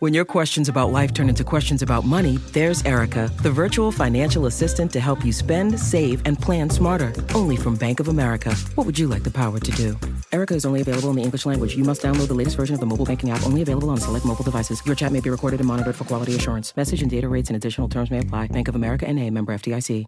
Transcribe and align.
When 0.00 0.14
your 0.14 0.24
questions 0.24 0.70
about 0.70 0.92
life 0.92 1.12
turn 1.12 1.28
into 1.28 1.44
questions 1.44 1.82
about 1.82 2.06
money, 2.06 2.38
there's 2.54 2.82
Erica, 2.86 3.30
the 3.42 3.50
virtual 3.50 3.92
financial 3.92 4.46
assistant 4.46 4.90
to 4.92 4.98
help 4.98 5.22
you 5.22 5.30
spend, 5.30 5.78
save, 5.78 6.22
and 6.24 6.38
plan 6.38 6.70
smarter. 6.70 7.12
Only 7.34 7.54
from 7.54 7.76
Bank 7.76 8.00
of 8.00 8.08
America. 8.08 8.54
What 8.76 8.86
would 8.86 8.98
you 8.98 9.08
like 9.08 9.24
the 9.24 9.30
power 9.30 9.58
to 9.58 9.72
do? 9.72 9.98
Erica 10.32 10.54
is 10.54 10.64
only 10.64 10.80
available 10.80 11.10
in 11.10 11.16
the 11.16 11.22
English 11.22 11.44
language. 11.44 11.76
You 11.76 11.84
must 11.84 12.00
download 12.00 12.28
the 12.28 12.32
latest 12.32 12.56
version 12.56 12.72
of 12.72 12.80
the 12.80 12.86
mobile 12.86 13.04
banking 13.04 13.28
app, 13.28 13.44
only 13.44 13.60
available 13.60 13.90
on 13.90 13.98
select 13.98 14.24
mobile 14.24 14.42
devices. 14.42 14.80
Your 14.86 14.94
chat 14.94 15.12
may 15.12 15.20
be 15.20 15.28
recorded 15.28 15.60
and 15.60 15.66
monitored 15.66 15.96
for 15.96 16.04
quality 16.04 16.34
assurance. 16.34 16.74
Message 16.78 17.02
and 17.02 17.10
data 17.10 17.28
rates 17.28 17.50
and 17.50 17.56
additional 17.58 17.86
terms 17.86 18.10
may 18.10 18.20
apply. 18.20 18.46
Bank 18.46 18.68
of 18.68 18.74
America 18.76 19.06
and 19.06 19.18
a 19.18 19.28
member 19.28 19.52
FDIC. 19.52 20.06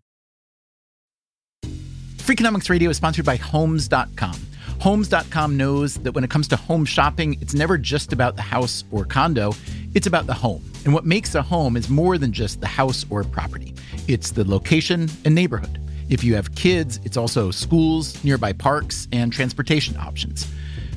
Freakonomics 2.17 2.71
Radio 2.71 2.89
is 2.89 2.97
sponsored 2.97 3.27
by 3.27 3.37
Homes.com. 3.37 4.41
Homes.com 4.83 5.57
knows 5.57 5.95
that 5.99 6.13
when 6.13 6.25
it 6.25 6.31
comes 6.31 6.49
to 6.49 6.57
home 6.57 6.85
shopping, 6.85 7.37
it's 7.41 7.55
never 7.55 7.79
just 7.79 8.13
about 8.13 8.35
the 8.35 8.43
house 8.43 8.83
or 8.91 9.05
condo, 9.05 9.55
it's 9.95 10.07
about 10.07 10.27
the 10.27 10.35
home. 10.35 10.63
And 10.85 10.95
what 10.95 11.05
makes 11.05 11.35
a 11.35 11.43
home 11.43 11.77
is 11.77 11.89
more 11.89 12.19
than 12.19 12.33
just 12.33 12.61
the 12.61 12.67
house 12.67 13.05
or 13.11 13.25
property, 13.25 13.75
it's 14.09 14.31
the 14.31 14.49
location 14.49 15.09
and 15.25 15.35
neighborhood. 15.35 15.79
If 16.09 16.23
you 16.23 16.35
have 16.35 16.55
kids, 16.55 17.01
it's 17.05 17.17
also 17.17 17.51
schools, 17.51 18.23
nearby 18.25 18.53
parks, 18.53 19.09
and 19.13 19.33
transportation 19.33 19.97
options. 19.97 20.47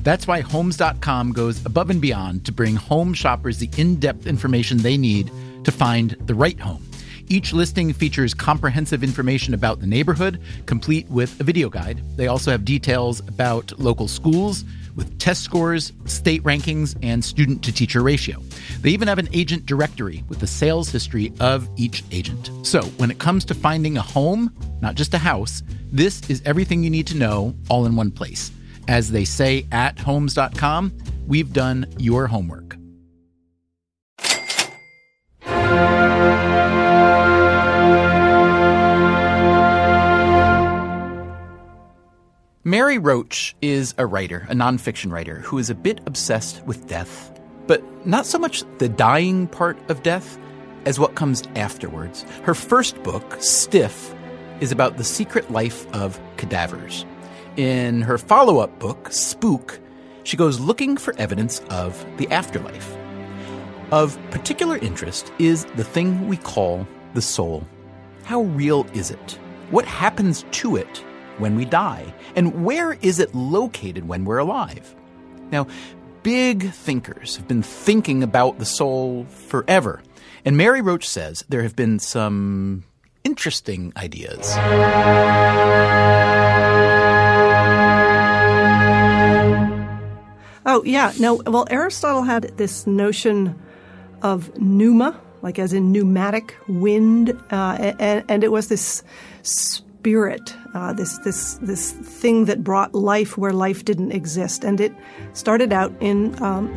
That's 0.02 0.26
why 0.26 0.40
Homes.com 0.40 1.32
goes 1.32 1.64
above 1.64 1.90
and 1.90 2.00
beyond 2.00 2.44
to 2.44 2.52
bring 2.52 2.76
home 2.76 3.14
shoppers 3.14 3.58
the 3.58 3.70
in 3.76 3.96
depth 3.96 4.26
information 4.26 4.78
they 4.78 4.96
need 4.96 5.30
to 5.64 5.72
find 5.72 6.10
the 6.26 6.34
right 6.34 6.60
home. 6.60 6.86
Each 7.28 7.52
listing 7.52 7.92
features 7.92 8.34
comprehensive 8.34 9.02
information 9.02 9.52
about 9.52 9.80
the 9.80 9.86
neighborhood, 9.86 10.40
complete 10.66 11.08
with 11.08 11.40
a 11.40 11.44
video 11.44 11.68
guide. 11.68 12.00
They 12.16 12.28
also 12.28 12.52
have 12.52 12.64
details 12.64 13.18
about 13.20 13.76
local 13.80 14.06
schools 14.06 14.64
with 14.96 15.18
test 15.18 15.44
scores, 15.44 15.92
state 16.06 16.42
rankings, 16.42 16.96
and 17.02 17.24
student 17.24 17.62
to 17.64 17.72
teacher 17.72 18.02
ratio. 18.02 18.42
They 18.80 18.90
even 18.90 19.06
have 19.08 19.18
an 19.18 19.28
agent 19.32 19.66
directory 19.66 20.24
with 20.28 20.40
the 20.40 20.46
sales 20.46 20.90
history 20.90 21.32
of 21.38 21.68
each 21.76 22.02
agent. 22.10 22.50
So, 22.62 22.82
when 22.96 23.10
it 23.10 23.18
comes 23.18 23.44
to 23.46 23.54
finding 23.54 23.96
a 23.96 24.02
home, 24.02 24.52
not 24.80 24.94
just 24.94 25.14
a 25.14 25.18
house, 25.18 25.62
this 25.92 26.28
is 26.28 26.42
everything 26.44 26.82
you 26.82 26.90
need 26.90 27.06
to 27.08 27.16
know 27.16 27.54
all 27.68 27.86
in 27.86 27.94
one 27.94 28.10
place. 28.10 28.50
As 28.88 29.10
they 29.10 29.24
say 29.24 29.66
at 29.72 29.98
homes.com, 29.98 30.96
we've 31.26 31.52
done 31.52 31.86
your 31.98 32.26
homework. 32.26 32.75
Mary 42.66 42.98
Roach 42.98 43.54
is 43.62 43.94
a 43.96 44.04
writer, 44.04 44.44
a 44.50 44.52
nonfiction 44.52 45.12
writer, 45.12 45.36
who 45.36 45.56
is 45.56 45.70
a 45.70 45.74
bit 45.76 46.00
obsessed 46.04 46.66
with 46.66 46.88
death, 46.88 47.30
but 47.68 47.80
not 48.04 48.26
so 48.26 48.40
much 48.40 48.64
the 48.78 48.88
dying 48.88 49.46
part 49.46 49.78
of 49.88 50.02
death 50.02 50.36
as 50.84 50.98
what 50.98 51.14
comes 51.14 51.44
afterwards. 51.54 52.24
Her 52.42 52.54
first 52.54 53.00
book, 53.04 53.36
Stiff, 53.38 54.12
is 54.58 54.72
about 54.72 54.96
the 54.96 55.04
secret 55.04 55.48
life 55.48 55.86
of 55.94 56.20
cadavers. 56.38 57.06
In 57.56 58.02
her 58.02 58.18
follow 58.18 58.58
up 58.58 58.76
book, 58.80 59.12
Spook, 59.12 59.78
she 60.24 60.36
goes 60.36 60.58
looking 60.58 60.96
for 60.96 61.14
evidence 61.18 61.60
of 61.70 62.04
the 62.16 62.28
afterlife. 62.32 62.96
Of 63.92 64.18
particular 64.32 64.76
interest 64.78 65.32
is 65.38 65.66
the 65.76 65.84
thing 65.84 66.26
we 66.26 66.36
call 66.36 66.84
the 67.14 67.22
soul. 67.22 67.64
How 68.24 68.40
real 68.40 68.88
is 68.92 69.12
it? 69.12 69.38
What 69.70 69.84
happens 69.84 70.44
to 70.50 70.74
it 70.74 71.04
when 71.38 71.56
we 71.56 71.64
die? 71.64 72.14
And 72.34 72.64
where 72.64 72.94
is 72.94 73.18
it 73.20 73.34
located 73.34 74.08
when 74.08 74.24
we're 74.24 74.38
alive? 74.38 74.94
Now, 75.50 75.66
big 76.22 76.70
thinkers 76.72 77.36
have 77.36 77.46
been 77.46 77.62
thinking 77.62 78.22
about 78.22 78.58
the 78.58 78.64
soul 78.64 79.24
forever. 79.26 80.02
And 80.44 80.56
Mary 80.56 80.80
Roach 80.80 81.08
says 81.08 81.44
there 81.48 81.62
have 81.62 81.76
been 81.76 81.98
some 81.98 82.84
interesting 83.24 83.92
ideas. 83.96 84.54
Oh, 90.68 90.82
yeah. 90.84 91.12
No, 91.20 91.40
well, 91.46 91.66
Aristotle 91.70 92.24
had 92.24 92.56
this 92.56 92.86
notion 92.86 93.60
of 94.22 94.56
pneuma, 94.60 95.20
like 95.42 95.58
as 95.58 95.72
in 95.72 95.92
pneumatic 95.92 96.56
wind, 96.66 97.30
uh, 97.50 97.94
and, 98.00 98.24
and 98.28 98.44
it 98.44 98.50
was 98.50 98.66
this 98.66 99.04
spirit, 100.06 100.54
uh, 100.74 100.92
this 100.92 101.18
this 101.18 101.54
this 101.62 101.90
thing 101.90 102.44
that 102.44 102.62
brought 102.62 102.94
life 102.94 103.36
where 103.36 103.52
life 103.52 103.84
didn't 103.84 104.12
exist, 104.12 104.62
and 104.62 104.80
it 104.80 104.94
started 105.32 105.72
out 105.72 105.92
in 105.98 106.40
um, 106.40 106.70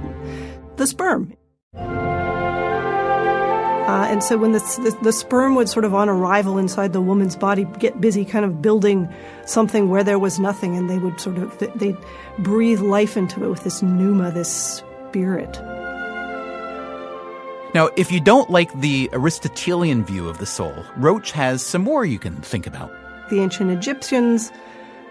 the 0.77 0.87
sperm. 0.87 1.31
Uh, 3.85 4.07
and 4.09 4.23
so 4.23 4.35
when 4.35 4.53
the, 4.53 4.59
the, 4.59 4.97
the 5.03 5.13
sperm 5.13 5.53
would 5.53 5.69
sort 5.69 5.85
of 5.85 5.93
on 5.93 6.09
arrival 6.09 6.57
inside 6.57 6.91
the 6.91 7.01
woman's 7.01 7.35
body 7.35 7.67
get 7.77 8.01
busy 8.01 8.25
kind 8.25 8.45
of 8.45 8.63
building 8.63 9.07
something 9.45 9.89
where 9.89 10.03
there 10.03 10.17
was 10.17 10.39
nothing, 10.39 10.75
and 10.75 10.89
they 10.89 10.97
would 10.97 11.19
sort 11.19 11.37
of 11.37 11.55
they 11.75 11.95
breathe 12.39 12.79
life 12.79 13.15
into 13.15 13.43
it 13.45 13.47
with 13.47 13.63
this 13.63 13.83
pneuma, 13.83 14.31
this 14.31 14.81
spirit. 15.09 15.55
Now, 17.75 17.91
if 17.95 18.11
you 18.11 18.19
don't 18.21 18.49
like 18.49 18.73
the 18.81 19.07
Aristotelian 19.13 20.03
view 20.03 20.27
of 20.27 20.39
the 20.39 20.47
soul, 20.47 20.73
Roach 20.97 21.29
has 21.33 21.63
some 21.63 21.83
more 21.83 22.03
you 22.05 22.17
can 22.17 22.35
think 22.41 22.65
about. 22.65 22.91
The 23.29 23.39
ancient 23.39 23.71
Egyptians 23.71 24.51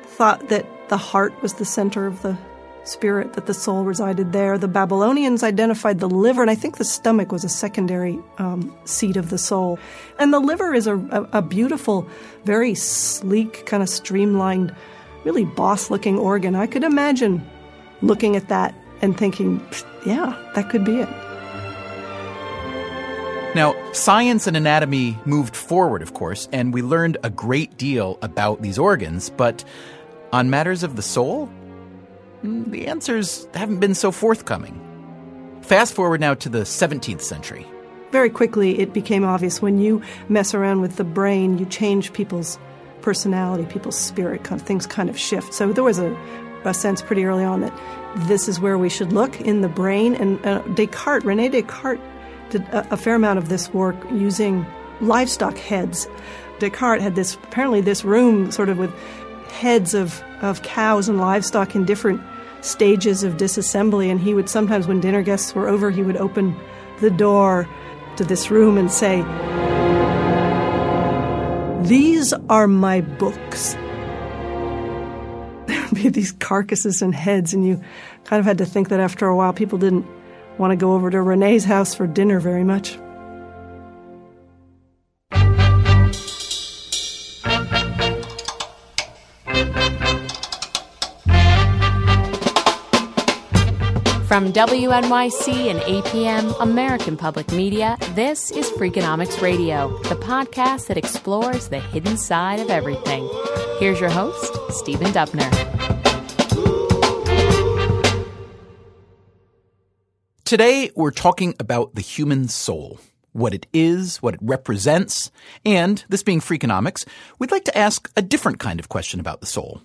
thought 0.03 0.49
that 0.49 0.67
the 0.89 0.97
heart 0.97 1.41
was 1.43 1.55
the 1.55 1.65
center 1.65 2.07
of 2.07 2.23
the 2.23 2.37
spirit, 2.85 3.35
that 3.35 3.47
the 3.47 3.55
soul 3.55 3.85
resided 3.85 4.33
there. 4.33 4.57
The 4.59 4.69
Babylonians 4.69 5.43
identified 5.43 6.01
the 6.01 6.09
liver, 6.09 6.41
and 6.43 6.51
I 6.51 6.55
think 6.55 6.79
the 6.79 6.85
stomach 6.85 7.31
was 7.31 7.45
a 7.45 7.49
secondary 7.49 8.19
um, 8.39 8.75
seat 8.85 9.17
of 9.17 9.31
the 9.31 9.39
soul. 9.39 9.79
And 10.19 10.33
the 10.33 10.41
liver 10.41 10.75
is 10.75 10.87
a, 10.87 10.97
a, 10.97 11.29
a 11.39 11.43
beautiful, 11.43 12.09
very 12.45 12.75
sleek, 12.75 13.67
kind 13.67 13.83
of 13.83 13.89
streamlined, 13.89 14.75
really 15.25 15.45
boss 15.45 15.91
looking 15.91 16.19
organ. 16.19 16.55
I 16.55 16.67
could 16.67 16.85
imagine 16.85 17.47
looking 18.01 18.37
at 18.37 18.49
that 18.49 18.75
and 19.03 19.17
thinking, 19.17 19.61
yeah, 20.07 20.35
that 20.55 20.71
could 20.71 20.85
be 20.85 21.01
it. 21.01 21.28
Now, 23.59 23.75
science 23.91 24.47
and 24.47 24.57
anatomy 24.57 25.19
moved 25.25 25.57
forward, 25.57 26.01
of 26.01 26.15
course, 26.15 26.49
and 26.53 26.73
we 26.73 26.81
learned 26.81 27.17
a 27.25 27.29
great 27.29 27.77
deal 27.77 28.17
about 28.23 28.63
these 28.63 28.79
organs, 28.79 29.31
but 29.31 29.65
on 30.33 30.49
matters 30.49 30.85
of 30.85 30.95
the 30.95 31.03
soul, 31.03 31.51
mm, 32.45 32.71
the 32.71 32.87
answers 32.87 33.49
haven't 33.55 33.81
been 33.81 33.97
so 33.97 34.13
forthcoming. 34.13 34.79
Fast 35.63 35.93
forward 35.93 36.21
now 36.21 36.35
to 36.35 36.49
the 36.49 36.61
17th 36.61 37.21
century. 37.21 37.67
Very 38.13 38.31
quickly, 38.31 38.79
it 38.79 38.93
became 38.93 39.25
obvious 39.25 39.61
when 39.61 39.81
you 39.81 40.03
mess 40.29 40.55
around 40.55 40.81
with 40.81 40.95
the 40.95 41.03
brain, 41.03 41.59
you 41.59 41.67
change 41.67 42.13
people's 42.13 42.61
personality, 43.01 43.65
people's 43.65 43.99
spirit, 43.99 44.45
kind 44.45 44.61
of 44.61 44.65
things 44.65 44.87
kind 44.87 45.11
of 45.11 45.19
shift. 45.19 45.53
So 45.53 45.73
there 45.73 45.83
was 45.83 45.99
a, 45.99 46.17
a 46.65 46.73
sense 46.73 47.03
pretty 47.03 47.25
early 47.25 47.43
on 47.43 47.63
that 47.63 47.77
this 48.29 48.47
is 48.47 48.61
where 48.61 48.79
we 48.79 48.89
should 48.89 49.13
look 49.13 49.41
in 49.41 49.63
the 49.63 49.69
brain. 49.69 50.15
And 50.15 50.47
uh, 50.47 50.63
Descartes, 50.77 51.25
Rene 51.25 51.49
Descartes, 51.49 52.01
did 52.51 52.63
a, 52.69 52.95
a 52.95 52.97
fair 52.97 53.15
amount 53.15 53.39
of 53.39 53.49
this 53.49 53.73
work 53.73 53.97
using 54.11 54.67
livestock 55.01 55.57
heads. 55.57 56.09
Descartes 56.59 57.03
had 57.03 57.15
this 57.15 57.35
apparently 57.35 57.81
this 57.81 58.05
room 58.05 58.51
sort 58.51 58.69
of 58.69 58.79
with 58.79 58.93
heads 59.51 59.95
of, 59.95 60.23
of 60.43 60.63
cows 60.63 61.09
and 61.09 61.19
livestock 61.19 61.75
in 61.75 61.85
different 61.85 62.21
stages 62.61 63.23
of 63.23 63.37
disassembly, 63.37 64.11
and 64.11 64.21
he 64.21 64.35
would 64.35 64.49
sometimes, 64.49 64.87
when 64.87 65.01
dinner 65.01 65.23
guests 65.23 65.55
were 65.55 65.69
over, 65.69 65.91
he 65.91 66.03
would 66.03 66.17
open 66.17 66.57
the 67.01 67.11
door 67.11 67.69
to 68.17 68.25
this 68.25 68.51
room 68.51 68.77
and 68.77 68.91
say, 68.91 69.23
These 71.87 72.33
are 72.49 72.67
my 72.67 73.01
books. 73.01 73.77
There 75.67 75.85
would 75.85 76.03
be 76.03 76.09
these 76.09 76.33
carcasses 76.33 77.03
and 77.03 77.15
heads, 77.15 77.55
and 77.55 77.67
you 77.67 77.83
kind 78.25 78.41
of 78.41 78.47
had 78.47 78.59
to 78.59 78.67
think 78.67 78.89
that 78.89 79.01
after 79.01 79.27
a 79.27 79.37
while 79.37 79.53
people 79.53 79.79
didn't 79.79 80.07
want 80.59 80.73
to 80.73 80.77
go 80.77 80.93
over 80.93 81.11
to 81.11 81.23
Rene's 81.23 81.65
house 81.65 81.95
for 81.95 82.07
dinner 82.07 82.41
very 82.41 82.65
much. 82.65 82.99
From 94.29 94.53
WNYC 94.53 95.71
and 95.71 95.81
APM, 95.81 96.55
American 96.61 97.17
Public 97.17 97.51
Media, 97.51 97.97
this 98.15 98.51
is 98.51 98.71
Freakonomics 98.71 99.41
Radio, 99.41 99.89
the 100.03 100.17
podcast 100.17 100.89
that 100.89 100.99
explores 100.99 101.69
the 101.69 101.81
hidden 101.81 102.19
side 102.19 102.61
of 102.61 102.69
everything. 102.69 103.27
Here's 103.81 103.99
your 103.99 104.11
host, 104.11 104.55
Stephen 104.71 105.09
Dubner. 105.09 105.98
Today, 110.49 110.91
we're 110.97 111.11
talking 111.11 111.55
about 111.61 111.95
the 111.95 112.01
human 112.01 112.49
soul. 112.49 112.99
what 113.33 113.55
it 113.55 113.67
is, 113.73 114.19
what 114.23 114.35
it 114.35 114.41
represents, 114.43 115.31
and, 115.65 116.05
this 116.09 116.23
being 116.23 116.41
Freakonomics, 116.41 117.07
we'd 117.39 117.51
like 117.51 117.65
to 117.65 117.77
ask 117.77 118.11
a 118.17 118.23
different 118.23 118.59
kind 118.59 118.81
of 118.81 118.89
question 118.89 119.21
about 119.21 119.41
the 119.41 119.47
soul. 119.47 119.83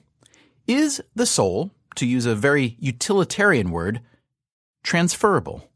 Is 0.67 1.01
the 1.15 1.25
soul, 1.25 1.71
to 1.95 2.05
use 2.05 2.25
a 2.25 2.33
very 2.33 2.77
utilitarian 2.79 3.71
word, 3.71 4.01
transferable? 4.83 5.69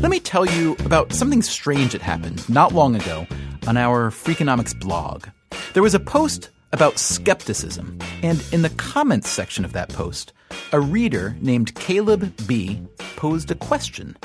Let 0.00 0.10
me 0.10 0.18
tell 0.20 0.46
you 0.46 0.72
about 0.84 1.12
something 1.12 1.42
strange 1.42 1.92
that 1.92 2.02
happened 2.02 2.48
not 2.48 2.72
long 2.72 2.96
ago 2.96 3.26
on 3.66 3.76
our 3.76 4.10
Freakonomics 4.10 4.78
blog. 4.80 5.26
There 5.74 5.82
was 5.82 5.94
a 5.94 6.00
post 6.00 6.50
about 6.72 6.98
skepticism, 6.98 7.98
and 8.22 8.44
in 8.52 8.62
the 8.62 8.70
comments 8.70 9.28
section 9.28 9.64
of 9.64 9.72
that 9.72 9.88
post, 9.90 10.32
a 10.72 10.80
reader 10.80 11.36
named 11.40 11.74
Caleb 11.74 12.32
B 12.46 12.82
posed 13.16 13.50
a 13.50 13.54
question, 13.54 14.16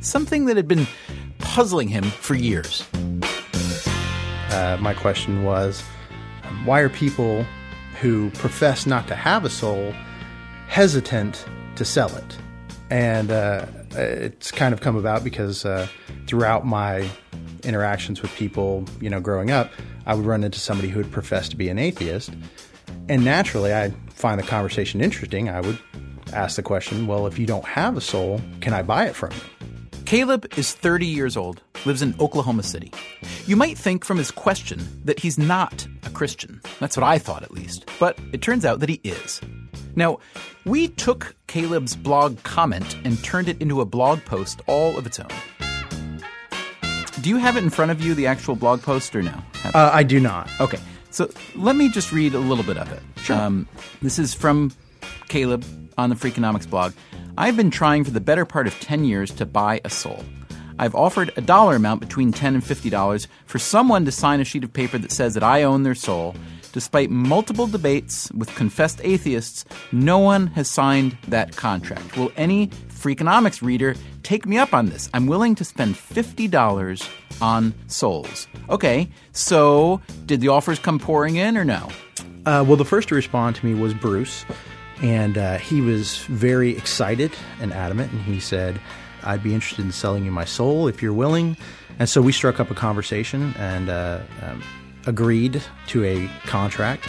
something 0.00 0.46
that 0.46 0.56
had 0.56 0.68
been 0.68 0.86
puzzling 1.38 1.88
him 1.88 2.04
for 2.04 2.34
years. 2.34 2.86
Uh, 4.50 4.76
my 4.80 4.94
question 4.94 5.44
was 5.44 5.82
why 6.64 6.80
are 6.80 6.88
people 6.88 7.44
who 8.00 8.30
profess 8.30 8.86
not 8.86 9.08
to 9.08 9.14
have 9.14 9.44
a 9.44 9.50
soul 9.50 9.94
hesitant 10.68 11.44
to 11.76 11.84
sell 11.84 12.14
it? 12.16 12.38
And 12.90 13.30
uh, 13.30 13.66
it's 13.92 14.50
kind 14.50 14.74
of 14.74 14.80
come 14.80 14.96
about 14.96 15.24
because 15.24 15.64
uh, 15.64 15.86
throughout 16.26 16.66
my 16.66 17.08
interactions 17.64 18.20
with 18.20 18.34
people, 18.34 18.84
you 19.00 19.08
know, 19.08 19.20
growing 19.20 19.50
up, 19.50 19.70
I 20.06 20.14
would 20.14 20.26
run 20.26 20.44
into 20.44 20.58
somebody 20.58 20.88
who 20.88 20.98
would 20.98 21.12
profess 21.12 21.48
to 21.50 21.56
be 21.56 21.68
an 21.68 21.78
atheist. 21.78 22.30
And 23.08 23.24
naturally, 23.24 23.74
I 23.74 23.90
find 24.10 24.38
the 24.38 24.44
conversation 24.44 25.00
interesting. 25.00 25.48
I 25.48 25.60
would 25.60 25.78
ask 26.32 26.56
the 26.56 26.62
question, 26.62 27.06
well, 27.06 27.26
if 27.26 27.38
you 27.38 27.46
don't 27.46 27.64
have 27.64 27.96
a 27.96 28.00
soul, 28.00 28.40
can 28.60 28.72
I 28.72 28.82
buy 28.82 29.06
it 29.06 29.14
from 29.14 29.32
you? 29.32 29.68
Caleb 30.04 30.46
is 30.58 30.72
30 30.72 31.06
years 31.06 31.36
old, 31.36 31.62
lives 31.86 32.02
in 32.02 32.14
Oklahoma 32.20 32.62
City. 32.62 32.92
You 33.46 33.56
might 33.56 33.78
think 33.78 34.04
from 34.04 34.18
his 34.18 34.30
question 34.30 35.00
that 35.04 35.18
he's 35.18 35.38
not 35.38 35.86
a 36.04 36.10
Christian. 36.10 36.60
That's 36.80 36.96
what 36.96 37.04
I 37.04 37.18
thought, 37.18 37.42
at 37.42 37.50
least. 37.50 37.88
But 37.98 38.18
it 38.32 38.42
turns 38.42 38.64
out 38.64 38.80
that 38.80 38.88
he 38.88 39.00
is. 39.04 39.40
Now, 39.94 40.18
we 40.64 40.88
took 40.88 41.34
Caleb's 41.46 41.96
blog 41.96 42.42
comment 42.42 42.96
and 43.04 43.22
turned 43.24 43.48
it 43.48 43.60
into 43.60 43.80
a 43.80 43.84
blog 43.84 44.24
post 44.24 44.60
all 44.66 44.96
of 44.96 45.06
its 45.06 45.18
own. 45.18 45.28
Do 47.22 47.30
you 47.30 47.36
have 47.36 47.56
it 47.56 47.62
in 47.62 47.70
front 47.70 47.92
of 47.92 48.02
you, 48.04 48.14
the 48.14 48.26
actual 48.26 48.56
blog 48.56 48.82
post, 48.82 49.14
or 49.14 49.22
no? 49.22 49.40
Uh, 49.72 49.90
I 49.92 50.02
do 50.02 50.18
not. 50.18 50.50
Okay. 50.60 50.78
So 51.10 51.30
let 51.54 51.76
me 51.76 51.88
just 51.88 52.10
read 52.10 52.34
a 52.34 52.38
little 52.40 52.64
bit 52.64 52.76
of 52.76 52.90
it. 52.90 53.00
Sure. 53.16 53.36
Um, 53.36 53.68
this 54.00 54.18
is 54.18 54.34
from 54.34 54.72
Caleb 55.28 55.64
on 55.96 56.10
the 56.10 56.16
Freakonomics 56.16 56.68
blog. 56.68 56.94
I've 57.38 57.56
been 57.56 57.70
trying 57.70 58.02
for 58.02 58.10
the 58.10 58.20
better 58.20 58.44
part 58.44 58.66
of 58.66 58.78
10 58.80 59.04
years 59.04 59.30
to 59.32 59.46
buy 59.46 59.80
a 59.84 59.90
soul. 59.90 60.24
I've 60.80 60.96
offered 60.96 61.30
a 61.36 61.40
dollar 61.40 61.76
amount 61.76 62.00
between 62.00 62.32
10 62.32 62.54
and 62.54 62.64
$50 62.64 63.26
for 63.46 63.58
someone 63.60 64.04
to 64.04 64.10
sign 64.10 64.40
a 64.40 64.44
sheet 64.44 64.64
of 64.64 64.72
paper 64.72 64.98
that 64.98 65.12
says 65.12 65.34
that 65.34 65.44
I 65.44 65.62
own 65.62 65.84
their 65.84 65.94
soul. 65.94 66.34
Despite 66.72 67.10
multiple 67.10 67.66
debates 67.68 68.32
with 68.32 68.52
confessed 68.56 69.00
atheists, 69.04 69.64
no 69.92 70.18
one 70.18 70.48
has 70.48 70.68
signed 70.68 71.16
that 71.28 71.54
contract. 71.54 72.16
Will 72.16 72.32
any 72.36 72.70
Freakonomics 73.02 73.62
reader 73.62 73.96
take 74.22 74.46
me 74.46 74.58
up 74.58 74.72
on 74.72 74.86
this? 74.86 75.10
I'm 75.12 75.26
willing 75.26 75.56
to 75.56 75.64
spend 75.64 75.96
$50 75.96 77.10
on 77.40 77.74
souls. 77.88 78.46
Okay, 78.70 79.08
so 79.32 80.00
did 80.26 80.40
the 80.40 80.48
offers 80.48 80.78
come 80.78 81.00
pouring 81.00 81.34
in 81.34 81.58
or 81.58 81.64
no? 81.64 81.88
Uh, 82.46 82.64
well, 82.66 82.76
the 82.76 82.84
first 82.84 83.08
to 83.08 83.16
respond 83.16 83.56
to 83.56 83.66
me 83.66 83.74
was 83.74 83.92
Bruce, 83.92 84.44
and 85.02 85.36
uh, 85.36 85.58
he 85.58 85.80
was 85.80 86.18
very 86.18 86.76
excited 86.76 87.32
and 87.60 87.72
adamant, 87.72 88.12
and 88.12 88.22
he 88.22 88.38
said, 88.38 88.80
I'd 89.24 89.42
be 89.42 89.52
interested 89.52 89.84
in 89.84 89.90
selling 89.90 90.24
you 90.24 90.30
my 90.30 90.44
soul 90.44 90.86
if 90.86 91.02
you're 91.02 91.12
willing. 91.12 91.56
And 91.98 92.08
so 92.08 92.22
we 92.22 92.30
struck 92.30 92.60
up 92.60 92.70
a 92.70 92.74
conversation 92.74 93.52
and 93.58 93.88
uh, 93.88 94.20
um, 94.42 94.62
agreed 95.06 95.60
to 95.88 96.04
a 96.04 96.30
contract. 96.46 97.08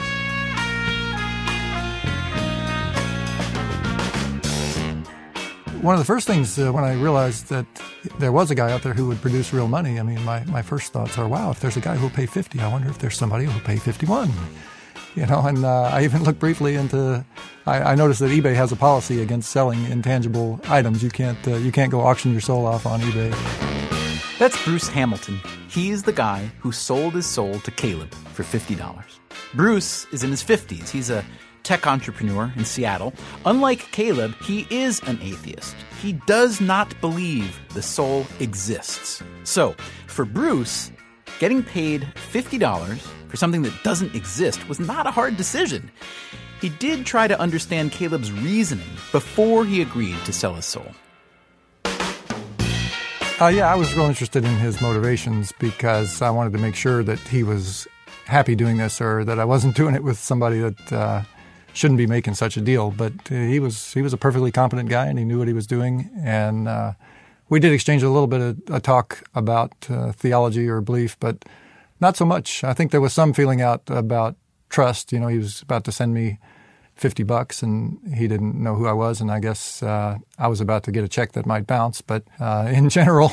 One 5.83 5.95
of 5.95 5.99
the 5.99 6.05
first 6.05 6.27
things 6.27 6.57
uh, 6.57 6.71
when 6.71 6.85
I 6.85 6.93
realized 6.93 7.49
that 7.49 7.65
there 8.17 8.31
was 8.31 8.49
a 8.49 8.55
guy 8.55 8.71
out 8.71 8.83
there 8.83 8.93
who 8.93 9.05
would 9.09 9.21
produce 9.21 9.51
real 9.51 9.67
money, 9.67 9.99
I 9.99 10.03
mean, 10.03 10.23
my, 10.23 10.41
my 10.45 10.61
first 10.61 10.93
thoughts 10.93 11.17
are, 11.17 11.27
wow, 11.27 11.51
if 11.51 11.59
there's 11.59 11.75
a 11.75 11.81
guy 11.81 11.97
who'll 11.97 12.09
pay 12.09 12.25
50, 12.25 12.57
I 12.61 12.69
wonder 12.69 12.89
if 12.89 12.99
there's 12.99 13.17
somebody 13.17 13.43
who'll 13.43 13.59
pay 13.59 13.75
51 13.75 14.31
you 15.15 15.25
know, 15.25 15.41
and 15.41 15.63
uh, 15.63 15.83
I 15.83 16.03
even 16.05 16.23
looked 16.23 16.39
briefly 16.39 16.75
into. 16.75 17.23
I, 17.67 17.91
I, 17.91 17.95
noticed 17.95 18.19
that 18.21 18.31
eBay 18.31 18.55
has 18.55 18.71
a 18.71 18.75
policy 18.75 19.21
against 19.21 19.51
selling 19.51 19.83
intangible 19.85 20.59
items. 20.67 21.03
You 21.03 21.11
can't 21.11 21.37
uh, 21.47 21.57
you 21.57 21.71
can't 21.71 21.91
go 21.91 22.01
auction 22.01 22.31
your 22.31 22.41
soul 22.41 22.65
off 22.65 22.87
on 22.87 22.99
eBay. 23.01 23.29
That's 24.39 24.61
Bruce 24.63 24.87
Hamilton. 24.87 25.39
He's 25.69 26.01
the 26.01 26.13
guy 26.13 26.49
who 26.59 26.71
sold 26.71 27.13
his 27.13 27.27
soul 27.27 27.59
to 27.59 27.69
Caleb 27.69 28.11
for 28.33 28.41
fifty 28.41 28.73
dollars. 28.73 29.19
Bruce 29.53 30.07
is 30.11 30.23
in 30.23 30.31
his 30.31 30.41
fifties. 30.41 30.89
He's 30.89 31.11
a 31.11 31.23
tech 31.63 31.87
entrepreneur 31.87 32.51
in 32.55 32.65
Seattle. 32.65 33.13
Unlike 33.45 33.91
Caleb, 33.91 34.35
he 34.43 34.67
is 34.69 35.01
an 35.07 35.19
atheist. 35.21 35.75
He 36.01 36.13
does 36.27 36.61
not 36.61 36.99
believe 37.01 37.59
the 37.73 37.81
soul 37.81 38.27
exists. 38.39 39.23
So, 39.43 39.75
for 40.07 40.25
Bruce, 40.25 40.91
getting 41.39 41.63
paid 41.63 42.07
$50 42.31 42.99
for 43.27 43.37
something 43.37 43.63
that 43.63 43.83
doesn't 43.83 44.13
exist 44.13 44.67
was 44.67 44.79
not 44.79 45.07
a 45.07 45.11
hard 45.11 45.37
decision. 45.37 45.89
He 46.61 46.69
did 46.69 47.05
try 47.05 47.27
to 47.27 47.39
understand 47.39 47.91
Caleb's 47.91 48.31
reasoning 48.31 48.89
before 49.11 49.65
he 49.65 49.81
agreed 49.81 50.17
to 50.25 50.31
sell 50.31 50.53
his 50.53 50.65
soul. 50.65 50.87
Uh, 53.41 53.47
yeah, 53.47 53.69
I 53.69 53.75
was 53.75 53.93
real 53.95 54.05
interested 54.05 54.45
in 54.45 54.55
his 54.57 54.79
motivations 54.79 55.51
because 55.59 56.21
I 56.21 56.29
wanted 56.29 56.53
to 56.53 56.59
make 56.59 56.75
sure 56.75 57.03
that 57.03 57.19
he 57.19 57.43
was 57.43 57.87
happy 58.25 58.55
doing 58.55 58.77
this 58.77 59.01
or 59.01 59.25
that 59.25 59.39
I 59.39 59.45
wasn't 59.45 59.75
doing 59.75 59.95
it 59.95 60.03
with 60.03 60.17
somebody 60.17 60.59
that 60.59 60.93
uh, 60.93 61.23
shouldn't 61.73 61.97
be 61.97 62.07
making 62.07 62.35
such 62.35 62.55
a 62.57 62.61
deal. 62.61 62.91
But 62.91 63.13
uh, 63.31 63.35
he 63.35 63.59
was 63.59 63.93
he 63.93 64.01
was 64.01 64.13
a 64.13 64.17
perfectly 64.17 64.51
competent 64.51 64.89
guy 64.89 65.07
and 65.07 65.19
he 65.19 65.25
knew 65.25 65.39
what 65.39 65.47
he 65.47 65.53
was 65.53 65.67
doing. 65.67 66.09
And 66.23 66.67
uh, 66.67 66.93
we 67.49 67.59
did 67.59 67.73
exchange 67.73 68.03
a 68.03 68.09
little 68.09 68.27
bit 68.27 68.41
of 68.41 68.57
a 68.69 68.79
talk 68.79 69.23
about 69.35 69.71
uh, 69.89 70.11
theology 70.11 70.67
or 70.67 70.81
belief, 70.81 71.17
but 71.19 71.45
not 71.99 72.17
so 72.17 72.25
much. 72.25 72.63
I 72.63 72.73
think 72.73 72.91
there 72.91 73.01
was 73.01 73.13
some 73.13 73.33
feeling 73.33 73.61
out 73.61 73.83
about 73.87 74.35
trust. 74.69 75.11
You 75.11 75.19
know, 75.19 75.27
he 75.27 75.37
was 75.37 75.61
about 75.61 75.83
to 75.85 75.91
send 75.91 76.13
me 76.13 76.39
50 76.95 77.23
bucks 77.23 77.63
and 77.63 77.99
he 78.13 78.27
didn't 78.27 78.61
know 78.61 78.75
who 78.75 78.87
I 78.87 78.93
was. 78.93 79.21
And 79.21 79.31
I 79.31 79.39
guess 79.39 79.81
uh, 79.83 80.17
I 80.37 80.47
was 80.47 80.61
about 80.61 80.83
to 80.83 80.91
get 80.91 81.03
a 81.03 81.07
check 81.07 81.33
that 81.33 81.45
might 81.45 81.67
bounce. 81.67 82.01
But 82.01 82.23
uh, 82.39 82.69
in 82.73 82.89
general, 82.89 83.31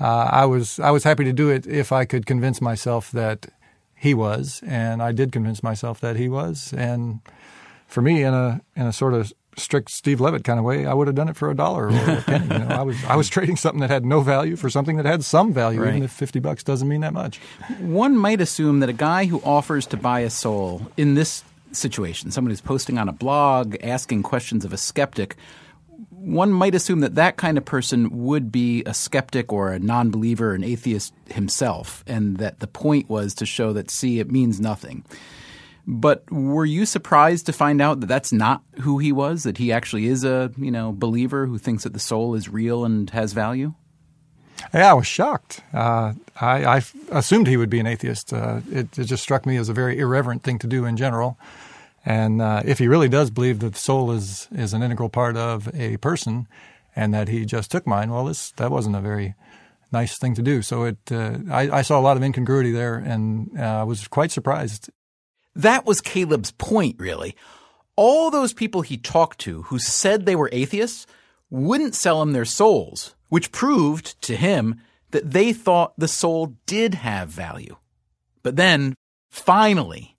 uh, 0.00 0.28
I 0.30 0.44
was 0.46 0.78
I 0.80 0.90
was 0.90 1.04
happy 1.04 1.24
to 1.24 1.32
do 1.32 1.50
it 1.50 1.66
if 1.66 1.92
I 1.92 2.04
could 2.04 2.26
convince 2.26 2.60
myself 2.60 3.10
that 3.12 3.46
he 3.94 4.14
was. 4.14 4.62
And 4.66 5.02
I 5.02 5.12
did 5.12 5.32
convince 5.32 5.62
myself 5.62 6.00
that 6.00 6.16
he 6.16 6.28
was. 6.28 6.72
And 6.76 7.20
for 7.86 8.02
me, 8.02 8.22
in 8.22 8.34
a 8.34 8.60
in 8.76 8.86
a 8.86 8.92
sort 8.92 9.14
of 9.14 9.32
strict 9.56 9.90
Steve 9.90 10.20
Levitt 10.20 10.44
kind 10.44 10.58
of 10.58 10.64
way, 10.64 10.86
I 10.86 10.94
would 10.94 11.06
have 11.06 11.14
done 11.14 11.28
it 11.28 11.36
for 11.36 11.50
a 11.50 11.54
dollar 11.54 11.86
or 11.86 11.90
a 11.90 12.22
penny. 12.26 12.44
You 12.52 12.66
know, 12.66 12.74
I 12.74 12.82
was 12.82 13.02
I 13.04 13.16
was 13.16 13.28
trading 13.28 13.56
something 13.56 13.80
that 13.80 13.90
had 13.90 14.04
no 14.04 14.20
value 14.20 14.56
for 14.56 14.70
something 14.70 14.96
that 14.96 15.06
had 15.06 15.24
some 15.24 15.52
value, 15.52 15.80
right. 15.80 15.90
even 15.90 16.02
if 16.02 16.10
fifty 16.10 16.40
bucks 16.40 16.62
doesn't 16.62 16.88
mean 16.88 17.00
that 17.02 17.12
much. 17.12 17.38
One 17.80 18.16
might 18.16 18.40
assume 18.40 18.80
that 18.80 18.88
a 18.88 18.94
guy 18.94 19.26
who 19.26 19.40
offers 19.42 19.86
to 19.86 19.96
buy 19.96 20.20
a 20.20 20.30
soul 20.30 20.90
in 20.96 21.14
this 21.14 21.44
situation, 21.72 22.30
someone 22.30 22.50
who's 22.50 22.60
posting 22.60 22.98
on 22.98 23.08
a 23.08 23.12
blog, 23.12 23.76
asking 23.82 24.22
questions 24.22 24.64
of 24.64 24.72
a 24.72 24.76
skeptic, 24.76 25.36
one 26.10 26.52
might 26.52 26.74
assume 26.74 27.00
that 27.00 27.16
that 27.16 27.36
kind 27.36 27.58
of 27.58 27.64
person 27.64 28.24
would 28.24 28.50
be 28.50 28.82
a 28.84 28.94
skeptic 28.94 29.52
or 29.52 29.72
a 29.72 29.78
non-believer, 29.78 30.54
an 30.54 30.64
atheist 30.64 31.12
himself, 31.28 32.02
and 32.06 32.38
that 32.38 32.60
the 32.60 32.66
point 32.66 33.08
was 33.08 33.34
to 33.34 33.46
show 33.46 33.72
that 33.72 33.90
see, 33.90 34.20
it 34.20 34.30
means 34.30 34.60
nothing. 34.60 35.04
But 35.86 36.30
were 36.30 36.64
you 36.64 36.86
surprised 36.86 37.46
to 37.46 37.52
find 37.52 37.82
out 37.82 38.00
that 38.00 38.06
that's 38.06 38.32
not 38.32 38.62
who 38.80 38.98
he 38.98 39.12
was? 39.12 39.42
That 39.42 39.58
he 39.58 39.72
actually 39.72 40.06
is 40.06 40.24
a 40.24 40.50
you 40.56 40.70
know 40.70 40.92
believer 40.92 41.46
who 41.46 41.58
thinks 41.58 41.84
that 41.84 41.92
the 41.92 41.98
soul 41.98 42.34
is 42.34 42.48
real 42.48 42.84
and 42.84 43.10
has 43.10 43.32
value? 43.32 43.74
Yeah, 44.72 44.90
I 44.90 44.94
was 44.94 45.06
shocked. 45.06 45.62
Uh, 45.72 46.14
I, 46.40 46.82
assumed 47.10 47.46
he 47.46 47.56
would 47.56 47.70
be 47.70 47.80
an 47.80 47.86
atheist. 47.86 48.32
Uh, 48.32 48.60
it, 48.70 48.98
it, 48.98 49.04
just 49.04 49.22
struck 49.22 49.44
me 49.46 49.56
as 49.56 49.68
a 49.68 49.72
very 49.72 49.98
irreverent 49.98 50.42
thing 50.42 50.58
to 50.60 50.66
do 50.66 50.84
in 50.84 50.96
general. 50.96 51.38
And 52.06 52.40
uh, 52.40 52.62
if 52.64 52.78
he 52.78 52.88
really 52.88 53.08
does 53.08 53.30
believe 53.30 53.58
that 53.60 53.74
the 53.74 53.78
soul 53.78 54.10
is 54.12 54.48
is 54.52 54.72
an 54.72 54.82
integral 54.82 55.08
part 55.08 55.36
of 55.36 55.68
a 55.74 55.96
person, 55.98 56.46
and 56.96 57.12
that 57.12 57.28
he 57.28 57.44
just 57.44 57.70
took 57.70 57.86
mine, 57.86 58.10
well, 58.10 58.24
this 58.24 58.52
that 58.52 58.70
wasn't 58.70 58.96
a 58.96 59.00
very 59.00 59.34
nice 59.92 60.18
thing 60.18 60.34
to 60.34 60.42
do. 60.42 60.60
So 60.60 60.84
it, 60.84 60.98
uh, 61.10 61.38
I, 61.50 61.78
I, 61.78 61.82
saw 61.82 61.98
a 61.98 62.02
lot 62.02 62.16
of 62.16 62.22
incongruity 62.22 62.72
there, 62.72 62.96
and 62.96 63.50
uh, 63.58 63.80
I 63.80 63.84
was 63.84 64.08
quite 64.08 64.32
surprised. 64.32 64.90
That 65.56 65.86
was 65.86 66.00
Caleb's 66.00 66.50
point, 66.52 66.96
really. 66.98 67.36
All 67.96 68.30
those 68.30 68.52
people 68.52 68.82
he 68.82 68.96
talked 68.96 69.38
to 69.40 69.62
who 69.62 69.78
said 69.78 70.26
they 70.26 70.36
were 70.36 70.50
atheists 70.52 71.06
wouldn't 71.50 71.94
sell 71.94 72.20
him 72.20 72.32
their 72.32 72.44
souls, 72.44 73.14
which 73.28 73.52
proved 73.52 74.20
to 74.22 74.34
him 74.34 74.80
that 75.12 75.30
they 75.30 75.52
thought 75.52 75.92
the 75.96 76.08
soul 76.08 76.56
did 76.66 76.94
have 76.94 77.28
value. 77.28 77.76
But 78.42 78.56
then, 78.56 78.94
finally, 79.30 80.16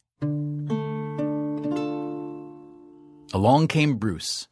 along 3.34 3.68
came 3.68 3.98
Bruce. 3.98 4.48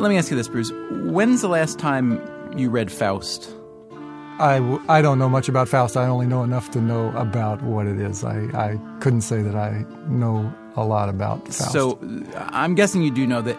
Let 0.00 0.08
me 0.08 0.16
ask 0.16 0.30
you 0.30 0.36
this, 0.36 0.48
Bruce. 0.48 0.72
When's 0.90 1.42
the 1.42 1.48
last 1.48 1.78
time 1.78 2.20
you 2.58 2.70
read 2.70 2.90
Faust? 2.90 3.54
I, 4.40 4.58
w- 4.58 4.82
I 4.88 5.02
don't 5.02 5.18
know 5.18 5.28
much 5.28 5.48
about 5.48 5.68
Faust. 5.68 5.96
I 5.96 6.06
only 6.06 6.26
know 6.26 6.42
enough 6.42 6.70
to 6.72 6.80
know 6.80 7.12
about 7.16 7.62
what 7.62 7.86
it 7.86 7.98
is. 8.00 8.24
I, 8.24 8.38
I 8.54 8.78
couldn't 9.00 9.20
say 9.22 9.42
that 9.42 9.54
I 9.54 9.84
know 10.08 10.52
a 10.76 10.84
lot 10.84 11.08
about 11.08 11.44
Faust. 11.46 11.72
So 11.72 11.98
I'm 12.36 12.74
guessing 12.74 13.02
you 13.02 13.10
do 13.10 13.26
know 13.26 13.42
that 13.42 13.58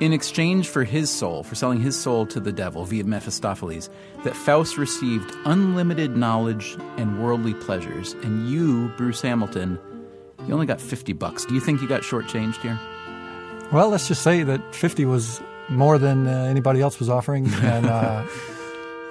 in 0.00 0.12
exchange 0.12 0.68
for 0.68 0.84
his 0.84 1.10
soul, 1.10 1.42
for 1.42 1.54
selling 1.54 1.80
his 1.80 1.98
soul 1.98 2.24
to 2.26 2.40
the 2.40 2.52
devil 2.52 2.84
via 2.84 3.04
Mephistopheles, 3.04 3.90
that 4.24 4.34
Faust 4.34 4.78
received 4.78 5.30
unlimited 5.44 6.16
knowledge 6.16 6.76
and 6.96 7.22
worldly 7.22 7.54
pleasures, 7.54 8.14
and 8.22 8.48
you, 8.48 8.88
Bruce 8.96 9.20
Hamilton, 9.20 9.78
you 10.46 10.54
only 10.54 10.66
got 10.66 10.80
50 10.80 11.12
bucks. 11.12 11.44
Do 11.44 11.54
you 11.54 11.60
think 11.60 11.82
you 11.82 11.88
got 11.88 12.00
shortchanged 12.02 12.62
here? 12.62 12.78
Well, 13.72 13.88
let's 13.90 14.08
just 14.08 14.22
say 14.22 14.42
that 14.42 14.74
50 14.74 15.04
was 15.04 15.40
more 15.68 15.98
than 15.98 16.26
uh, 16.26 16.30
anybody 16.44 16.80
else 16.80 16.98
was 16.98 17.08
offering. 17.08 17.46
And 17.62 17.86
uh, 17.86 18.24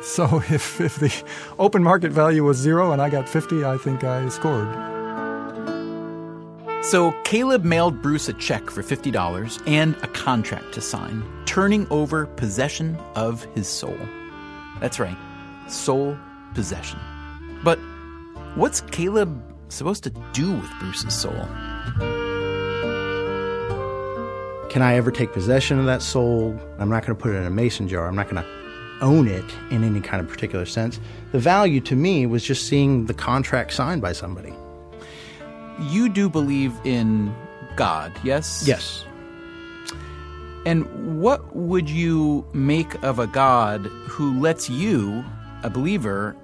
so 0.01 0.41
if, 0.49 0.79
if 0.81 0.95
the 0.95 1.23
open 1.57 1.83
market 1.83 2.11
value 2.11 2.43
was 2.43 2.57
zero 2.57 2.91
and 2.91 3.01
I 3.01 3.09
got 3.09 3.27
50, 3.27 3.65
I 3.65 3.77
think 3.77 4.03
I 4.03 4.27
scored. 4.29 4.67
So 6.81 7.11
Caleb 7.23 7.65
mailed 7.65 8.01
Bruce 8.01 8.29
a 8.29 8.33
check 8.33 8.69
for 8.69 8.81
$50 8.81 9.61
and 9.67 9.95
a 10.01 10.07
contract 10.07 10.73
to 10.73 10.81
sign, 10.81 11.23
turning 11.45 11.85
over 11.89 12.25
possession 12.25 12.97
of 13.15 13.43
his 13.53 13.67
soul. 13.67 13.97
That's 14.79 14.99
right, 14.99 15.17
soul 15.67 16.17
possession. 16.53 16.99
But 17.63 17.77
what's 18.55 18.81
Caleb 18.81 19.43
supposed 19.67 20.03
to 20.05 20.09
do 20.31 20.53
with 20.53 20.71
Bruce's 20.79 21.13
soul? 21.13 21.45
Can 24.69 24.81
I 24.81 24.95
ever 24.95 25.11
take 25.11 25.33
possession 25.33 25.79
of 25.79 25.85
that 25.85 26.01
soul? 26.01 26.57
I'm 26.77 26.89
not 26.89 27.05
going 27.05 27.17
to 27.17 27.21
put 27.21 27.33
it 27.33 27.39
in 27.39 27.45
a 27.45 27.49
mason 27.49 27.87
jar. 27.87 28.07
I'm 28.07 28.15
not 28.15 28.29
going 28.29 28.41
to 28.41 28.58
own 29.01 29.27
it 29.27 29.45
in 29.71 29.83
any 29.83 30.01
kind 30.01 30.21
of 30.21 30.27
particular 30.27 30.65
sense. 30.65 30.99
The 31.31 31.39
value 31.39 31.79
to 31.81 31.95
me 31.95 32.25
was 32.25 32.43
just 32.43 32.67
seeing 32.67 33.05
the 33.05 33.13
contract 33.13 33.73
signed 33.73 34.01
by 34.01 34.13
somebody. 34.13 34.53
You 35.79 36.09
do 36.09 36.29
believe 36.29 36.73
in 36.83 37.33
God, 37.75 38.11
yes? 38.23 38.63
Yes. 38.67 39.05
And 40.65 41.21
what 41.21 41.55
would 41.55 41.89
you 41.89 42.45
make 42.53 43.01
of 43.03 43.19
a 43.19 43.27
God 43.27 43.85
who 44.07 44.37
lets 44.39 44.69
you, 44.69 45.23
a 45.63 45.69
believer, 45.69 46.35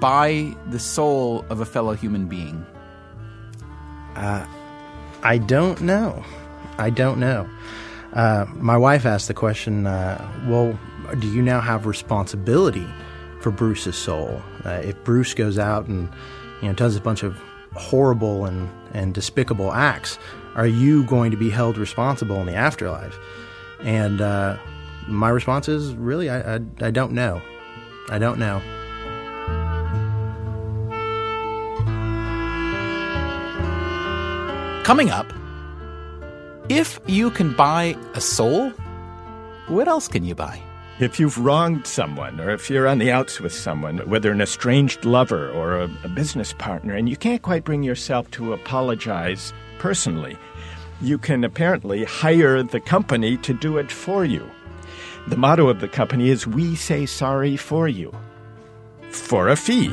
buy 0.00 0.54
the 0.68 0.78
soul 0.78 1.44
of 1.50 1.60
a 1.60 1.64
fellow 1.64 1.94
human 1.94 2.26
being? 2.26 2.64
Uh, 4.14 4.46
I 5.22 5.38
don't 5.38 5.80
know. 5.80 6.24
I 6.78 6.90
don't 6.90 7.18
know. 7.18 7.48
Uh, 8.12 8.46
my 8.54 8.76
wife 8.76 9.04
asked 9.04 9.28
the 9.28 9.34
question 9.34 9.86
uh, 9.86 10.46
well, 10.46 10.78
do 11.14 11.28
you 11.32 11.42
now 11.42 11.60
have 11.60 11.86
responsibility 11.86 12.86
for 13.40 13.50
Bruce's 13.50 13.96
soul? 13.96 14.42
Uh, 14.64 14.80
if 14.84 15.02
Bruce 15.04 15.34
goes 15.34 15.58
out 15.58 15.86
and 15.86 16.10
you 16.62 16.68
know, 16.68 16.74
does 16.74 16.96
a 16.96 17.00
bunch 17.00 17.22
of 17.22 17.36
horrible 17.74 18.46
and, 18.46 18.68
and 18.92 19.14
despicable 19.14 19.72
acts, 19.72 20.18
are 20.54 20.66
you 20.66 21.04
going 21.04 21.30
to 21.30 21.36
be 21.36 21.50
held 21.50 21.78
responsible 21.78 22.36
in 22.36 22.46
the 22.46 22.54
afterlife? 22.54 23.18
And 23.80 24.20
uh, 24.20 24.56
my 25.06 25.28
response 25.28 25.68
is 25.68 25.94
really, 25.94 26.30
I, 26.30 26.56
I, 26.56 26.60
I 26.80 26.90
don't 26.90 27.12
know. 27.12 27.42
I 28.08 28.18
don't 28.18 28.38
know. 28.38 28.62
Coming 34.84 35.10
up, 35.10 35.32
if 36.68 37.00
you 37.06 37.30
can 37.30 37.54
buy 37.54 37.96
a 38.14 38.20
soul, 38.20 38.70
what 39.68 39.88
else 39.88 40.08
can 40.08 40.24
you 40.24 40.34
buy? 40.34 40.62
If 40.98 41.20
you've 41.20 41.36
wronged 41.36 41.86
someone, 41.86 42.40
or 42.40 42.48
if 42.48 42.70
you're 42.70 42.88
on 42.88 42.96
the 42.96 43.12
outs 43.12 43.38
with 43.38 43.52
someone, 43.52 43.98
whether 44.08 44.32
an 44.32 44.40
estranged 44.40 45.04
lover 45.04 45.50
or 45.50 45.82
a, 45.82 45.90
a, 46.04 46.08
business 46.08 46.54
partner, 46.54 46.94
and 46.94 47.06
you 47.06 47.18
can't 47.18 47.42
quite 47.42 47.64
bring 47.64 47.82
yourself 47.82 48.30
to 48.30 48.54
apologize 48.54 49.52
personally, 49.78 50.38
you 51.02 51.18
can 51.18 51.44
apparently 51.44 52.04
hire 52.04 52.62
the 52.62 52.80
company 52.80 53.36
to 53.38 53.52
do 53.52 53.76
it 53.76 53.92
for 53.92 54.24
you. 54.24 54.50
The 55.28 55.36
motto 55.36 55.68
of 55.68 55.80
the 55.80 55.88
company 55.88 56.30
is 56.30 56.46
We 56.46 56.74
say 56.74 57.04
sorry 57.04 57.58
for 57.58 57.88
you, 57.88 58.10
for 59.10 59.48
a 59.48 59.56
fee. 59.56 59.92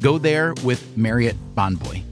Go 0.00 0.18
there 0.18 0.54
with 0.64 0.96
Marriott 0.96 1.36
Bonvoy. 1.54 2.04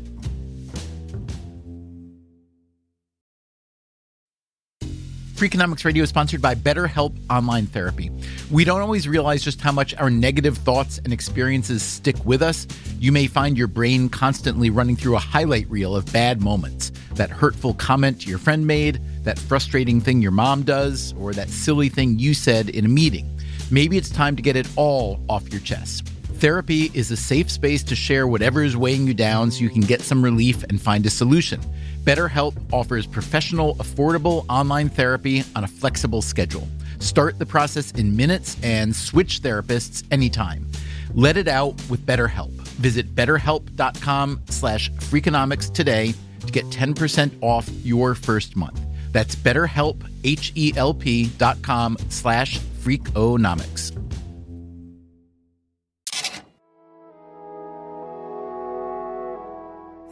Freakonomics 5.36 5.84
Radio 5.84 6.02
is 6.02 6.08
sponsored 6.08 6.40
by 6.40 6.54
BetterHelp 6.54 7.14
Online 7.28 7.66
Therapy. 7.66 8.10
We 8.50 8.64
don't 8.64 8.80
always 8.80 9.06
realize 9.06 9.44
just 9.44 9.60
how 9.60 9.70
much 9.70 9.94
our 9.96 10.08
negative 10.08 10.56
thoughts 10.56 10.96
and 11.04 11.12
experiences 11.12 11.82
stick 11.82 12.16
with 12.24 12.40
us. 12.40 12.66
You 12.98 13.12
may 13.12 13.26
find 13.26 13.58
your 13.58 13.66
brain 13.66 14.08
constantly 14.08 14.70
running 14.70 14.96
through 14.96 15.14
a 15.14 15.18
highlight 15.18 15.68
reel 15.68 15.94
of 15.94 16.10
bad 16.10 16.40
moments 16.40 16.90
that 17.16 17.28
hurtful 17.28 17.74
comment 17.74 18.26
your 18.26 18.38
friend 18.38 18.66
made, 18.66 18.98
that 19.24 19.38
frustrating 19.38 20.00
thing 20.00 20.22
your 20.22 20.30
mom 20.30 20.62
does, 20.62 21.12
or 21.18 21.34
that 21.34 21.50
silly 21.50 21.90
thing 21.90 22.18
you 22.18 22.32
said 22.32 22.70
in 22.70 22.86
a 22.86 22.88
meeting. 22.88 23.30
Maybe 23.70 23.98
it's 23.98 24.08
time 24.08 24.36
to 24.36 24.42
get 24.42 24.56
it 24.56 24.66
all 24.74 25.20
off 25.28 25.52
your 25.52 25.60
chest. 25.60 26.08
Therapy 26.36 26.90
is 26.92 27.10
a 27.10 27.16
safe 27.16 27.50
space 27.50 27.82
to 27.84 27.96
share 27.96 28.26
whatever 28.26 28.62
is 28.62 28.76
weighing 28.76 29.06
you 29.06 29.14
down 29.14 29.50
so 29.50 29.60
you 29.60 29.70
can 29.70 29.80
get 29.80 30.02
some 30.02 30.22
relief 30.22 30.62
and 30.64 30.78
find 30.78 31.06
a 31.06 31.10
solution. 31.10 31.58
BetterHelp 32.04 32.54
offers 32.74 33.06
professional, 33.06 33.74
affordable 33.76 34.44
online 34.50 34.90
therapy 34.90 35.44
on 35.54 35.64
a 35.64 35.66
flexible 35.66 36.20
schedule. 36.20 36.68
Start 36.98 37.38
the 37.38 37.46
process 37.46 37.90
in 37.92 38.14
minutes 38.14 38.58
and 38.62 38.94
switch 38.94 39.40
therapists 39.40 40.04
anytime. 40.10 40.70
Let 41.14 41.38
it 41.38 41.48
out 41.48 41.74
with 41.88 42.04
BetterHelp. 42.04 42.50
Visit 42.80 43.14
betterhelp.com 43.14 44.42
slash 44.50 44.90
freakonomics 44.90 45.72
today 45.72 46.12
to 46.44 46.52
get 46.52 46.66
10% 46.66 47.32
off 47.40 47.66
your 47.82 48.14
first 48.14 48.56
month. 48.56 48.78
That's 49.10 49.34
betterhelp, 49.34 50.06
H-E-L-P 50.22 51.30
dot 51.38 51.62
com 51.62 51.96
slash 52.10 52.58
freakonomics. 52.58 54.05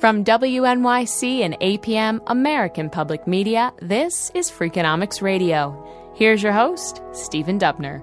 From 0.04 0.22
WNYC 0.22 1.40
and 1.40 1.58
APM 1.60 2.20
American 2.26 2.90
Public 2.90 3.26
Media, 3.26 3.72
this 3.80 4.30
is 4.34 4.50
Freakonomics 4.50 5.22
Radio. 5.22 6.12
Here's 6.14 6.42
your 6.42 6.52
host, 6.52 7.00
Stephen 7.12 7.58
Dubner. 7.58 8.02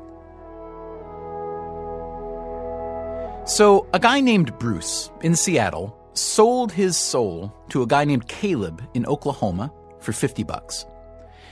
So, 3.48 3.88
a 3.94 4.00
guy 4.00 4.20
named 4.20 4.58
Bruce 4.58 5.12
in 5.22 5.36
Seattle 5.36 5.96
sold 6.14 6.72
his 6.72 6.98
soul 6.98 7.54
to 7.70 7.84
a 7.84 7.86
guy 7.86 8.04
named 8.04 8.28
Caleb 8.28 8.84
in 8.96 9.06
Oklahoma 9.06 9.72
for 10.00 10.12
50 10.12 10.42
bucks. 10.42 10.88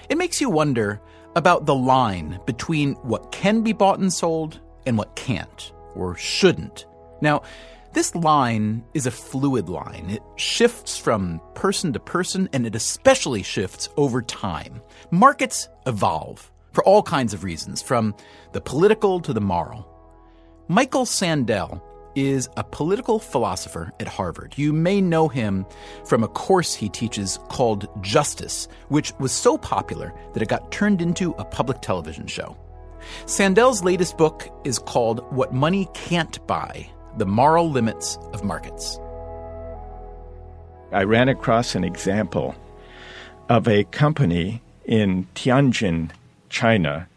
It 0.10 0.18
makes 0.18 0.42
you 0.42 0.50
wonder 0.50 1.00
about 1.36 1.68
the 1.68 1.76
line 1.76 2.40
between 2.48 2.96
what 3.04 3.32
can 3.32 3.62
be 3.62 3.72
bought 3.72 4.00
and 4.00 4.12
sold 4.12 4.60
and 4.88 4.98
what 4.98 5.16
can't 5.16 5.72
or 5.94 6.16
shouldn't. 6.16 6.88
Now, 7.22 7.44
this 7.94 8.14
line 8.14 8.84
is 8.94 9.06
a 9.08 9.12
fluid 9.12 9.68
line. 9.68 10.10
It 10.10 10.22
shifts 10.36 10.98
from 10.98 11.42
person 11.56 11.92
to 11.94 12.00
person 12.00 12.48
and 12.54 12.66
it 12.68 12.76
especially 12.76 13.42
shifts 13.42 13.90
over 13.98 14.22
time. 14.22 14.82
Markets 15.12 15.70
evolve 15.88 16.52
for 16.72 16.84
all 16.84 17.02
kinds 17.02 17.34
of 17.34 17.44
reasons, 17.44 17.82
from 17.82 18.16
the 18.54 18.62
political 18.62 19.20
to 19.22 19.34
the 19.34 19.42
moral. 19.42 19.88
Michael 20.68 21.06
Sandel 21.06 21.84
is 22.16 22.48
a 22.58 22.64
political 22.64 23.18
philosopher 23.18 23.92
at 24.00 24.08
Harvard. 24.08 24.54
You 24.56 24.72
may 24.72 25.02
know 25.02 25.28
him 25.28 25.66
from 26.06 26.24
a 26.24 26.28
course 26.28 26.76
he 26.76 26.90
teaches 26.90 27.40
called 27.50 27.88
Justice, 28.02 28.68
which 28.90 29.14
was 29.20 29.32
so 29.32 29.58
popular 29.58 30.14
that 30.34 30.44
it 30.44 30.50
got 30.50 30.72
turned 30.72 31.02
into 31.02 31.32
a 31.34 31.46
public 31.46 31.82
television 31.82 32.28
show. 32.28 32.56
Sandel's 33.26 33.84
latest 33.84 34.18
book 34.18 34.48
is 34.64 34.78
called 34.78 35.24
What 35.34 35.54
Money 35.54 35.88
Can't 35.94 36.46
Buy 36.46 36.90
The 37.18 37.26
Moral 37.26 37.70
Limits 37.70 38.18
of 38.34 38.44
Markets. 38.44 39.00
I 40.92 41.04
ran 41.04 41.30
across 41.30 41.76
an 41.76 41.84
example 41.84 42.56
of 43.48 43.68
a 43.68 43.84
company 43.86 44.62
in 44.86 45.28
Tianjin, 45.36 46.12
China, 46.50 47.08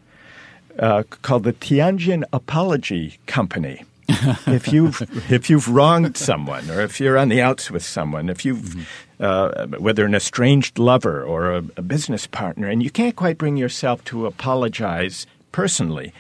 uh, 0.78 1.02
called 1.22 1.44
the 1.44 1.52
Tianjin 1.52 2.24
Apology 2.32 3.18
Company. 3.26 3.84
if 4.46 4.72
you've 4.72 5.00
if 5.30 5.48
you've 5.48 5.68
wronged 5.68 6.16
someone, 6.16 6.68
or 6.70 6.80
if 6.80 7.00
you're 7.00 7.16
on 7.16 7.28
the 7.28 7.40
outs 7.40 7.70
with 7.70 7.84
someone, 7.84 8.28
if 8.28 8.44
you've 8.44 8.86
uh, 9.20 9.66
whether 9.78 10.04
an 10.04 10.14
estranged 10.14 10.78
lover 10.78 11.22
or 11.22 11.52
a, 11.52 11.58
a 11.76 11.82
business 11.82 12.26
partner, 12.26 12.68
and 12.68 12.82
you 12.82 12.90
can't 12.90 13.16
quite 13.16 13.38
bring 13.38 13.56
yourself 13.56 14.04
to 14.04 14.26
apologize 14.26 15.26
personally, 15.52 16.12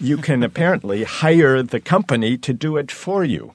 you 0.00 0.16
can 0.16 0.42
apparently 0.42 1.04
hire 1.04 1.62
the 1.62 1.80
company 1.80 2.36
to 2.38 2.52
do 2.52 2.76
it 2.76 2.90
for 2.90 3.24
you. 3.24 3.52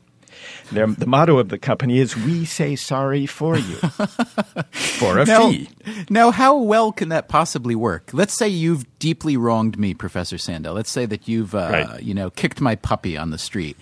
Their, 0.71 0.87
the 0.87 1.05
motto 1.05 1.37
of 1.39 1.49
the 1.49 1.57
company 1.57 1.99
is 1.99 2.15
"We 2.17 2.43
say 2.45 2.75
sorry 2.75 3.25
for 3.25 3.55
you 3.57 3.75
for 4.71 5.17
a 5.19 5.25
now, 5.25 5.49
fee." 5.49 5.69
Now, 6.09 6.31
how 6.31 6.57
well 6.57 6.91
can 6.91 7.09
that 7.09 7.27
possibly 7.27 7.75
work? 7.75 8.09
Let's 8.13 8.33
say 8.33 8.47
you've 8.47 8.85
deeply 8.99 9.37
wronged 9.37 9.77
me, 9.77 9.93
Professor 9.93 10.37
Sandel. 10.37 10.73
Let's 10.73 10.89
say 10.91 11.05
that 11.05 11.27
you've, 11.27 11.53
uh, 11.55 11.69
Right. 11.71 12.03
you 12.03 12.13
know, 12.13 12.29
kicked 12.29 12.59
my 12.61 12.75
puppy 12.75 13.17
on 13.17 13.29
the 13.29 13.37
street, 13.37 13.77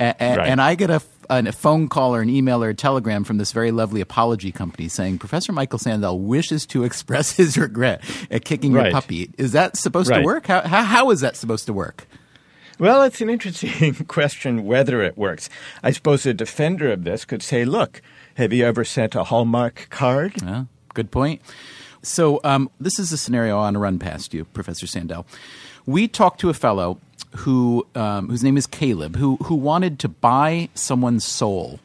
a- 0.00 0.14
a- 0.20 0.36
Right. 0.36 0.48
and 0.48 0.60
I 0.60 0.74
get 0.74 0.90
a, 0.90 1.00
a 1.28 1.52
phone 1.52 1.88
call 1.88 2.14
or 2.14 2.20
an 2.20 2.28
email 2.28 2.62
or 2.62 2.70
a 2.70 2.74
telegram 2.74 3.24
from 3.24 3.38
this 3.38 3.52
very 3.52 3.70
lovely 3.70 4.00
apology 4.00 4.52
company 4.52 4.88
saying 4.88 5.18
Professor 5.18 5.52
Michael 5.52 5.78
Sandel 5.78 6.18
wishes 6.20 6.66
to 6.66 6.84
express 6.88 7.36
his 7.36 7.56
regret 7.56 8.02
at 8.30 8.44
kicking 8.44 8.72
your 8.72 8.90
puppy. 8.90 9.30
Is 9.38 9.52
that 9.52 9.76
supposed 9.76 10.12
to 10.12 10.22
work? 10.22 10.46
How, 10.46 10.62
how, 10.62 10.82
how 10.82 11.10
is 11.10 11.20
that 11.20 11.36
supposed 11.36 11.66
to 11.66 11.72
work? 11.72 12.06
Well, 12.78 13.02
it's 13.02 13.20
an 13.20 13.30
interesting 13.30 13.94
question 14.08 14.64
whether 14.64 15.02
it 15.02 15.16
works. 15.16 15.48
I 15.82 15.92
suppose 15.92 16.26
a 16.26 16.34
defender 16.34 16.92
of 16.92 17.04
this 17.04 17.24
could 17.24 17.42
say, 17.42 17.64
look, 17.64 18.02
have 18.34 18.52
you 18.52 18.66
ever 18.66 18.84
sent 18.84 19.14
a 19.14 19.24
Hallmark 19.24 19.86
card? 19.88 20.34
Yeah, 20.42 20.64
good 20.92 21.10
point. 21.10 21.40
So 22.02 22.40
um, 22.44 22.70
this 22.78 22.98
is 22.98 23.12
a 23.12 23.16
scenario 23.16 23.56
I 23.56 23.62
want 23.62 23.74
to 23.74 23.80
run 23.80 23.98
past 23.98 24.34
you, 24.34 24.44
Professor 24.44 24.86
Sandel. 24.86 25.26
We 25.86 26.06
talked 26.06 26.40
to 26.40 26.50
a 26.50 26.54
fellow 26.54 27.00
who 27.36 27.86
um, 27.94 28.28
whose 28.28 28.44
name 28.44 28.56
is 28.56 28.66
Caleb, 28.66 29.16
who 29.16 29.36
who 29.36 29.54
wanted 29.54 29.98
to 30.00 30.08
buy 30.08 30.68
someone's 30.74 31.24
soul. 31.24 31.80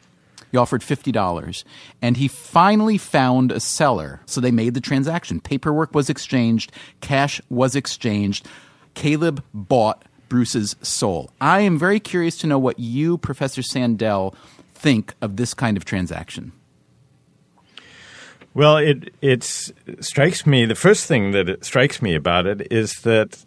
He 0.50 0.58
offered 0.58 0.82
fifty 0.82 1.12
dollars, 1.12 1.64
and 2.02 2.16
he 2.16 2.28
finally 2.28 2.98
found 2.98 3.52
a 3.52 3.60
seller. 3.60 4.20
So 4.26 4.40
they 4.40 4.50
made 4.50 4.74
the 4.74 4.80
transaction. 4.80 5.40
Paperwork 5.40 5.94
was 5.94 6.10
exchanged, 6.10 6.72
cash 7.00 7.40
was 7.48 7.74
exchanged. 7.74 8.46
Caleb 8.94 9.42
bought 9.54 10.04
Bruce's 10.28 10.76
soul. 10.82 11.30
I 11.40 11.60
am 11.60 11.78
very 11.78 12.00
curious 12.00 12.36
to 12.38 12.46
know 12.46 12.58
what 12.58 12.78
you, 12.78 13.18
Professor 13.18 13.62
Sandel, 13.62 14.34
think 14.74 15.14
of 15.22 15.36
this 15.36 15.54
kind 15.54 15.76
of 15.76 15.84
transaction. 15.84 16.52
Well, 18.54 18.76
it 18.76 19.14
it 19.22 19.42
strikes 20.00 20.46
me. 20.46 20.66
The 20.66 20.74
first 20.74 21.06
thing 21.06 21.30
that 21.30 21.64
strikes 21.64 22.02
me 22.02 22.14
about 22.14 22.46
it 22.46 22.70
is 22.70 23.00
that 23.00 23.44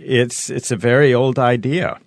it's 0.00 0.50
it's 0.50 0.70
a 0.70 0.76
very 0.76 1.14
old 1.14 1.38
idea. 1.38 1.98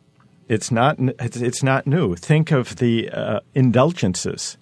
It's 0.50 0.72
not 0.72 0.98
it's, 1.00 1.64
not 1.64 1.88
new. 1.88 2.16
Think 2.16 2.52
of 2.52 2.76
the 2.78 3.10
uh, 3.10 3.40
indulgences 3.56 4.58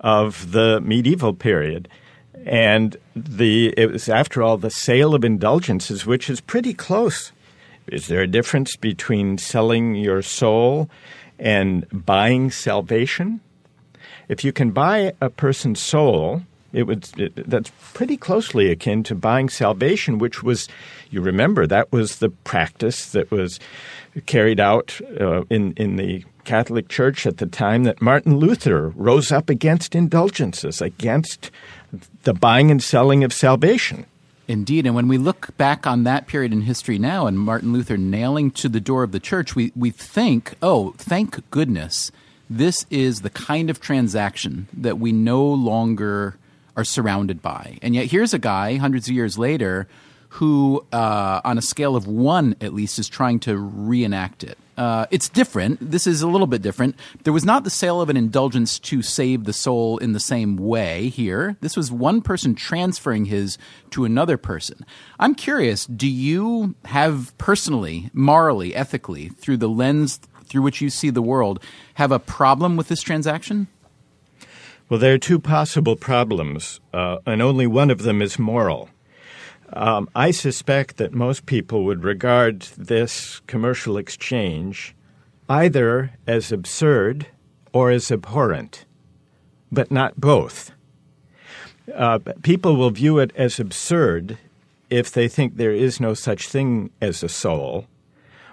of 0.00 0.52
the 0.52 0.80
medieval 0.80 1.34
period, 1.34 1.88
and 2.46 2.96
the 3.16 3.74
it 3.76 3.90
was 3.90 4.08
after 4.08 4.42
all 4.42 4.56
the 4.56 4.70
sale 4.70 5.14
of 5.14 5.24
indulgences, 5.24 6.06
which 6.06 6.30
is 6.30 6.40
pretty 6.40 6.74
close. 6.74 7.32
Is 7.88 8.06
there 8.06 8.22
a 8.22 8.28
difference 8.28 8.76
between 8.76 9.38
selling 9.38 9.96
your 9.96 10.22
soul 10.22 10.88
and 11.38 11.86
buying 11.92 12.50
salvation? 12.50 13.40
if 14.32 14.44
you 14.44 14.52
can 14.52 14.70
buy 14.70 15.12
a 15.20 15.28
person's 15.28 15.80
soul, 15.80 16.42
it 16.72 16.84
would 16.84 17.08
it, 17.18 17.48
that's 17.48 17.70
pretty 17.92 18.16
closely 18.16 18.70
akin 18.70 19.02
to 19.04 19.14
buying 19.14 19.48
salvation, 19.48 20.18
which 20.18 20.42
was 20.42 20.68
you 21.10 21.20
remember 21.20 21.66
that 21.66 21.92
was 21.92 22.16
the 22.16 22.30
practice 22.30 23.12
that 23.12 23.30
was 23.30 23.60
carried 24.26 24.60
out 24.60 25.00
uh, 25.20 25.44
in 25.50 25.72
in 25.76 25.96
the 25.96 26.24
Catholic 26.44 26.88
Church 26.88 27.26
at 27.26 27.38
the 27.38 27.46
time 27.46 27.84
that 27.84 28.02
Martin 28.02 28.36
Luther 28.36 28.88
rose 28.90 29.30
up 29.30 29.48
against 29.48 29.94
indulgences, 29.94 30.80
against 30.80 31.50
the 32.24 32.34
buying 32.34 32.70
and 32.70 32.82
selling 32.82 33.22
of 33.24 33.32
salvation. 33.32 34.06
Indeed, 34.48 34.86
and 34.86 34.94
when 34.94 35.08
we 35.08 35.18
look 35.18 35.56
back 35.56 35.86
on 35.86 36.02
that 36.04 36.26
period 36.26 36.52
in 36.52 36.62
history 36.62 36.98
now 36.98 37.26
and 37.26 37.38
Martin 37.38 37.72
Luther 37.72 37.96
nailing 37.96 38.50
to 38.52 38.68
the 38.68 38.80
door 38.80 39.04
of 39.04 39.12
the 39.12 39.20
church, 39.20 39.54
we, 39.54 39.72
we 39.76 39.90
think, 39.90 40.54
oh, 40.60 40.94
thank 40.98 41.48
goodness, 41.50 42.10
this 42.50 42.84
is 42.90 43.20
the 43.20 43.30
kind 43.30 43.70
of 43.70 43.80
transaction 43.80 44.66
that 44.72 44.98
we 44.98 45.12
no 45.12 45.44
longer 45.44 46.36
are 46.76 46.84
surrounded 46.84 47.42
by. 47.42 47.78
And 47.82 47.94
yet 47.94 48.10
here's 48.10 48.34
a 48.34 48.38
guy, 48.38 48.76
hundreds 48.76 49.08
of 49.08 49.14
years 49.14 49.38
later, 49.38 49.88
who, 50.30 50.84
uh, 50.92 51.40
on 51.44 51.58
a 51.58 51.62
scale 51.62 51.94
of 51.94 52.06
one 52.06 52.56
at 52.60 52.72
least, 52.72 52.98
is 52.98 53.08
trying 53.08 53.38
to 53.40 53.56
reenact 53.56 54.42
it. 54.42 54.56
Uh, 54.78 55.04
it's 55.10 55.28
different. 55.28 55.78
This 55.90 56.06
is 56.06 56.22
a 56.22 56.26
little 56.26 56.46
bit 56.46 56.62
different. 56.62 56.96
There 57.24 57.32
was 57.32 57.44
not 57.44 57.64
the 57.64 57.70
sale 57.70 58.00
of 58.00 58.08
an 58.08 58.16
indulgence 58.16 58.78
to 58.80 59.02
save 59.02 59.44
the 59.44 59.52
soul 59.52 59.98
in 59.98 60.12
the 60.12 60.20
same 60.20 60.56
way 60.56 61.10
here. 61.10 61.56
This 61.60 61.76
was 61.76 61.92
one 61.92 62.22
person 62.22 62.54
transferring 62.54 63.26
his 63.26 63.58
to 63.90 64.06
another 64.06 64.38
person. 64.38 64.86
I'm 65.20 65.34
curious 65.34 65.84
do 65.84 66.08
you 66.08 66.74
have 66.86 67.36
personally, 67.36 68.08
morally, 68.14 68.74
ethically, 68.74 69.28
through 69.28 69.58
the 69.58 69.68
lens 69.68 70.18
through 70.52 70.62
which 70.62 70.80
you 70.82 70.90
see 70.90 71.08
the 71.08 71.22
world, 71.22 71.62
have 71.94 72.12
a 72.12 72.18
problem 72.18 72.76
with 72.76 72.88
this 72.88 73.00
transaction? 73.00 73.68
Well, 74.92 75.00
there 75.00 75.14
are 75.14 75.18
two 75.18 75.38
possible 75.38 75.96
problems, 75.96 76.78
uh, 76.92 77.16
and 77.24 77.40
only 77.40 77.66
one 77.66 77.90
of 77.90 78.02
them 78.02 78.20
is 78.20 78.38
moral. 78.38 78.90
Um, 79.72 80.06
I 80.14 80.32
suspect 80.32 80.98
that 80.98 81.14
most 81.14 81.46
people 81.46 81.84
would 81.84 82.04
regard 82.04 82.60
this 82.76 83.40
commercial 83.46 83.96
exchange 83.96 84.94
either 85.48 86.12
as 86.26 86.52
absurd 86.52 87.28
or 87.72 87.90
as 87.90 88.10
abhorrent, 88.10 88.84
but 89.70 89.90
not 89.90 90.20
both. 90.20 90.72
Uh, 91.94 92.18
people 92.42 92.76
will 92.76 92.90
view 92.90 93.18
it 93.18 93.32
as 93.34 93.58
absurd 93.58 94.36
if 94.90 95.10
they 95.10 95.26
think 95.26 95.56
there 95.56 95.72
is 95.72 96.00
no 96.00 96.12
such 96.12 96.48
thing 96.48 96.90
as 97.00 97.22
a 97.22 97.30
soul, 97.30 97.86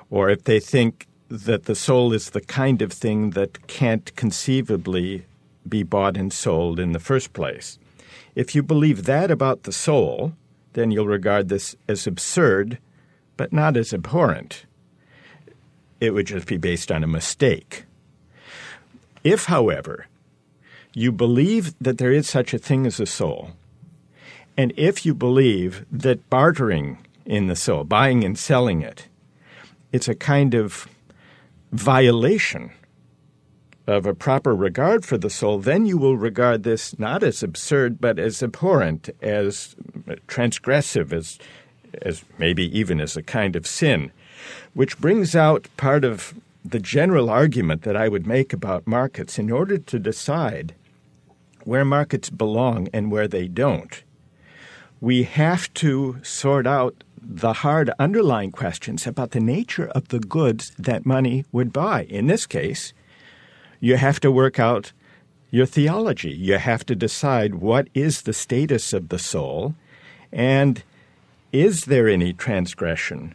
or 0.10 0.30
if 0.30 0.46
they 0.46 0.62
think 0.62 1.06
that 1.28 1.66
the 1.66 1.76
soul 1.76 2.14
is 2.14 2.30
the 2.30 2.40
kind 2.40 2.82
of 2.82 2.94
thing 2.94 3.32
that 3.32 3.68
can't 3.68 4.16
conceivably 4.16 5.26
be 5.68 5.84
bought 5.84 6.18
and 6.18 6.32
sold 6.32 6.80
in 6.80 6.92
the 6.92 7.00
first 7.00 7.34
place. 7.34 7.80
If 8.36 8.56
you 8.56 8.64
believe 8.64 9.04
that 9.06 9.32
about 9.32 9.64
the 9.64 9.72
soul, 9.72 10.34
then 10.74 10.92
you'll 10.92 11.08
regard 11.08 11.50
this 11.50 11.76
as 11.88 12.08
absurd, 12.08 12.78
but 13.38 13.52
not 13.52 13.76
as 13.76 13.94
abhorrent. 13.94 14.66
It 16.00 16.12
would 16.12 16.28
just 16.28 16.48
be 16.48 16.58
based 16.58 16.92
on 16.92 17.04
a 17.04 17.08
mistake. 17.08 17.86
If, 19.24 19.46
however, 19.46 20.08
you 20.94 21.12
believe 21.12 21.74
that 21.80 21.98
there 21.98 22.14
is 22.14 22.30
such 22.30 22.54
a 22.54 22.60
thing 22.60 22.86
as 22.86 23.00
a 23.00 23.06
soul, 23.06 23.52
and 24.58 24.74
if 24.78 25.06
you 25.06 25.14
believe 25.14 25.86
that 25.92 26.30
bartering 26.30 27.06
in 27.26 27.48
the 27.48 27.56
soul, 27.56 27.84
buying 27.84 28.24
and 28.24 28.38
selling 28.38 28.82
it, 28.82 29.08
it's 29.92 30.08
a 30.08 30.16
kind 30.16 30.54
of 30.54 30.88
violation 31.72 32.72
of 33.90 34.06
a 34.06 34.14
proper 34.14 34.56
regard 34.56 35.04
for 35.04 35.18
the 35.18 35.30
soul, 35.30 35.58
then 35.58 35.86
you 35.86 35.98
will 35.98 36.16
regard 36.16 36.64
this 36.64 36.98
not 37.00 37.24
as 37.24 37.42
absurd, 37.42 38.00
but 38.00 38.20
as 38.20 38.44
abhorrent, 38.44 39.10
as 39.22 39.76
transgressive, 40.28 41.12
as, 41.12 41.40
as 42.04 42.24
maybe 42.38 42.78
even 42.78 43.02
as 43.02 43.18
a 43.18 43.24
kind 43.24 43.56
of 43.56 43.66
sin. 43.66 44.12
Which 44.74 45.00
brings 45.00 45.36
out 45.36 45.68
part 45.76 46.06
of 46.06 46.36
the 46.64 46.80
general 46.80 47.30
argument 47.30 47.82
that 47.82 47.96
I 47.96 48.10
would 48.10 48.28
make 48.28 48.54
about 48.54 48.86
markets. 48.86 49.40
In 49.40 49.52
order 49.52 49.78
to 49.78 50.00
decide 50.00 50.76
where 51.64 51.86
markets 51.86 52.30
belong 52.30 52.90
and 52.94 53.12
where 53.12 53.28
they 53.28 53.48
don't, 53.48 54.04
we 55.02 55.24
have 55.24 55.74
to 55.76 56.20
sort 56.22 56.68
out 56.68 57.04
the 57.22 57.54
hard 57.54 57.90
underlying 57.98 58.52
questions 58.52 59.08
about 59.08 59.32
the 59.32 59.40
nature 59.40 59.88
of 59.88 60.10
the 60.10 60.20
goods 60.20 60.72
that 60.78 61.06
money 61.06 61.46
would 61.52 61.74
buy. 61.74 62.04
In 62.04 62.28
this 62.28 62.46
case, 62.46 62.94
you 63.80 63.98
have 63.98 64.20
to 64.22 64.32
work 64.32 64.60
out 64.60 64.92
your 65.52 65.66
theology. 65.66 66.32
You 66.32 66.58
have 66.58 66.86
to 66.88 66.96
decide 66.96 67.56
what 67.56 67.88
is 67.94 68.22
the 68.22 68.34
status 68.34 68.94
of 68.94 69.10
the 69.10 69.20
soul 69.20 69.76
and 70.32 70.84
is 71.52 71.86
there 71.86 72.08
any 72.08 72.34
transgression 72.34 73.34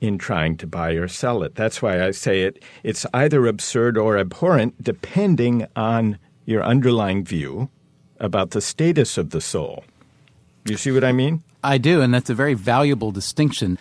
in 0.00 0.16
trying 0.16 0.56
to 0.56 0.66
buy 0.66 0.92
or 0.92 1.08
sell 1.08 1.42
it. 1.42 1.54
That's 1.54 1.82
why 1.82 2.02
I 2.02 2.10
say 2.12 2.42
it 2.42 2.62
it's 2.82 3.04
either 3.12 3.46
absurd 3.46 3.98
or 3.98 4.16
abhorrent 4.16 4.82
depending 4.82 5.66
on 5.76 6.18
your 6.46 6.62
underlying 6.62 7.24
view 7.24 7.68
about 8.18 8.50
the 8.50 8.60
status 8.60 9.18
of 9.18 9.30
the 9.30 9.40
soul. 9.40 9.84
You 10.64 10.76
see 10.76 10.90
what 10.90 11.04
I 11.04 11.12
mean? 11.12 11.42
I 11.62 11.78
do, 11.78 12.00
and 12.00 12.12
that's 12.12 12.30
a 12.30 12.34
very 12.34 12.54
valuable 12.54 13.12
distinction. 13.12 13.78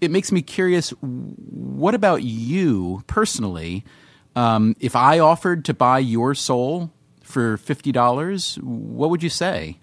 It 0.00 0.10
makes 0.10 0.32
me 0.32 0.40
curious 0.40 0.90
what 1.00 1.94
about 1.94 2.22
you 2.22 3.02
personally? 3.06 3.84
Um, 4.36 4.76
if 4.78 4.94
I 4.94 5.18
offered 5.18 5.64
to 5.66 5.74
buy 5.74 5.98
your 5.98 6.34
soul 6.34 6.92
for 7.22 7.58
$50, 7.58 8.62
what 8.62 9.10
would 9.10 9.22
you 9.22 9.30
say? 9.30 9.78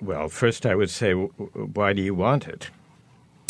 Well, 0.00 0.28
first 0.28 0.66
I 0.66 0.74
would 0.74 0.90
say, 0.90 1.12
why 1.12 1.92
do 1.92 2.02
you 2.02 2.14
want 2.14 2.48
it? 2.48 2.70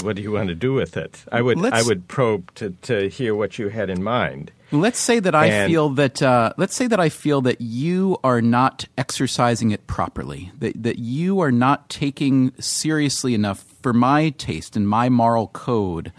What 0.03 0.17
do 0.17 0.23
you 0.23 0.33
want 0.33 0.49
to 0.49 0.55
do 0.55 0.73
with 0.73 0.97
it? 0.97 1.25
I 1.31 1.43
would 1.43 1.59
Let's, 1.59 1.77
I 1.77 1.87
would 1.87 2.09
probe 2.09 2.53
to, 2.55 2.71
to 2.83 3.09
hear 3.09 3.35
what 3.35 3.59
you 3.59 3.69
had 3.69 3.91
in 3.91 4.03
mind. 4.03 4.51
Let's 4.73 4.99
say 4.99 5.19
that 5.21 5.35
I 5.35 5.47
and, 5.47 5.71
feel 5.71 5.91
that 5.91 6.23
uh, 6.23 6.53
let's 6.57 6.75
say 6.75 6.87
that 6.87 7.01
I 7.01 7.09
feel 7.09 7.41
that 7.43 7.61
you 7.61 8.19
are 8.23 8.41
not 8.41 8.87
exercising 8.97 9.73
it 9.73 9.87
properly. 9.87 10.53
That 10.59 10.81
that 10.83 10.99
you 10.99 11.41
are 11.41 11.51
not 11.51 11.91
taking 11.91 12.53
seriously 12.61 13.35
enough 13.35 13.65
for 13.83 13.93
my 13.93 14.31
taste 14.31 14.77
and 14.77 14.89
my 14.89 15.09
moral 15.09 15.49
code. 15.49 16.13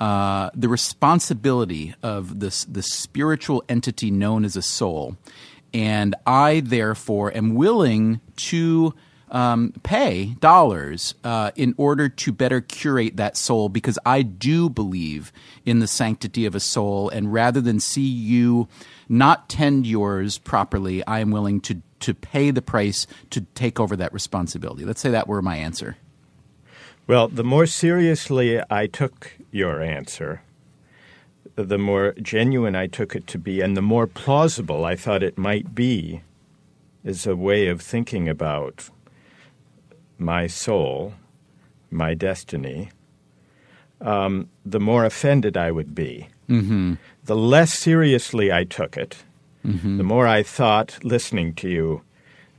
Uh, 0.00 0.50
the 0.54 0.68
responsibility 0.68 1.94
of 2.02 2.38
this 2.38 2.64
the 2.64 2.82
spiritual 2.82 3.64
entity 3.68 4.10
known 4.10 4.44
as 4.44 4.56
a 4.56 4.62
soul, 4.62 5.16
and 5.74 6.14
I 6.26 6.60
therefore 6.60 7.36
am 7.36 7.54
willing 7.54 8.20
to 8.36 8.94
um, 9.30 9.72
pay 9.82 10.36
dollars 10.40 11.14
uh, 11.24 11.50
in 11.56 11.74
order 11.76 12.08
to 12.08 12.32
better 12.32 12.60
curate 12.60 13.16
that 13.16 13.36
soul 13.36 13.68
because 13.68 13.98
I 14.06 14.22
do 14.22 14.68
believe 14.68 15.32
in 15.64 15.80
the 15.80 15.86
sanctity 15.86 16.46
of 16.46 16.54
a 16.54 16.60
soul. 16.60 17.08
And 17.08 17.32
rather 17.32 17.60
than 17.60 17.80
see 17.80 18.06
you 18.06 18.68
not 19.08 19.48
tend 19.48 19.86
yours 19.86 20.38
properly, 20.38 21.06
I 21.06 21.20
am 21.20 21.30
willing 21.30 21.60
to, 21.62 21.82
to 22.00 22.14
pay 22.14 22.50
the 22.50 22.62
price 22.62 23.06
to 23.30 23.42
take 23.54 23.80
over 23.80 23.96
that 23.96 24.12
responsibility. 24.12 24.84
Let's 24.84 25.00
say 25.00 25.10
that 25.10 25.28
were 25.28 25.42
my 25.42 25.56
answer. 25.56 25.96
Well, 27.08 27.28
the 27.28 27.42
more 27.42 27.64
seriously 27.64 28.60
I 28.68 28.86
took 28.86 29.32
your 29.50 29.80
answer, 29.80 30.42
the 31.56 31.78
more 31.78 32.14
genuine 32.20 32.76
I 32.76 32.86
took 32.86 33.16
it 33.16 33.26
to 33.28 33.38
be, 33.38 33.62
and 33.62 33.74
the 33.74 33.82
more 33.82 34.06
plausible 34.06 34.84
I 34.84 34.94
thought 34.94 35.22
it 35.22 35.38
might 35.38 35.74
be 35.74 36.20
as 37.02 37.26
a 37.26 37.34
way 37.34 37.68
of 37.68 37.80
thinking 37.80 38.28
about 38.28 38.90
my 40.18 40.46
soul, 40.46 41.14
my 41.90 42.12
destiny, 42.12 42.90
um, 44.02 44.50
the 44.66 44.78
more 44.78 45.06
offended 45.06 45.56
I 45.56 45.70
would 45.70 45.94
be. 45.94 46.28
Mm-hmm. 46.46 46.94
The 47.24 47.36
less 47.36 47.72
seriously 47.72 48.52
I 48.52 48.64
took 48.64 48.98
it, 48.98 49.24
mm-hmm. 49.64 49.96
the 49.96 50.04
more 50.04 50.26
I 50.26 50.42
thought, 50.42 51.02
listening 51.02 51.54
to 51.54 51.70
you, 51.70 52.02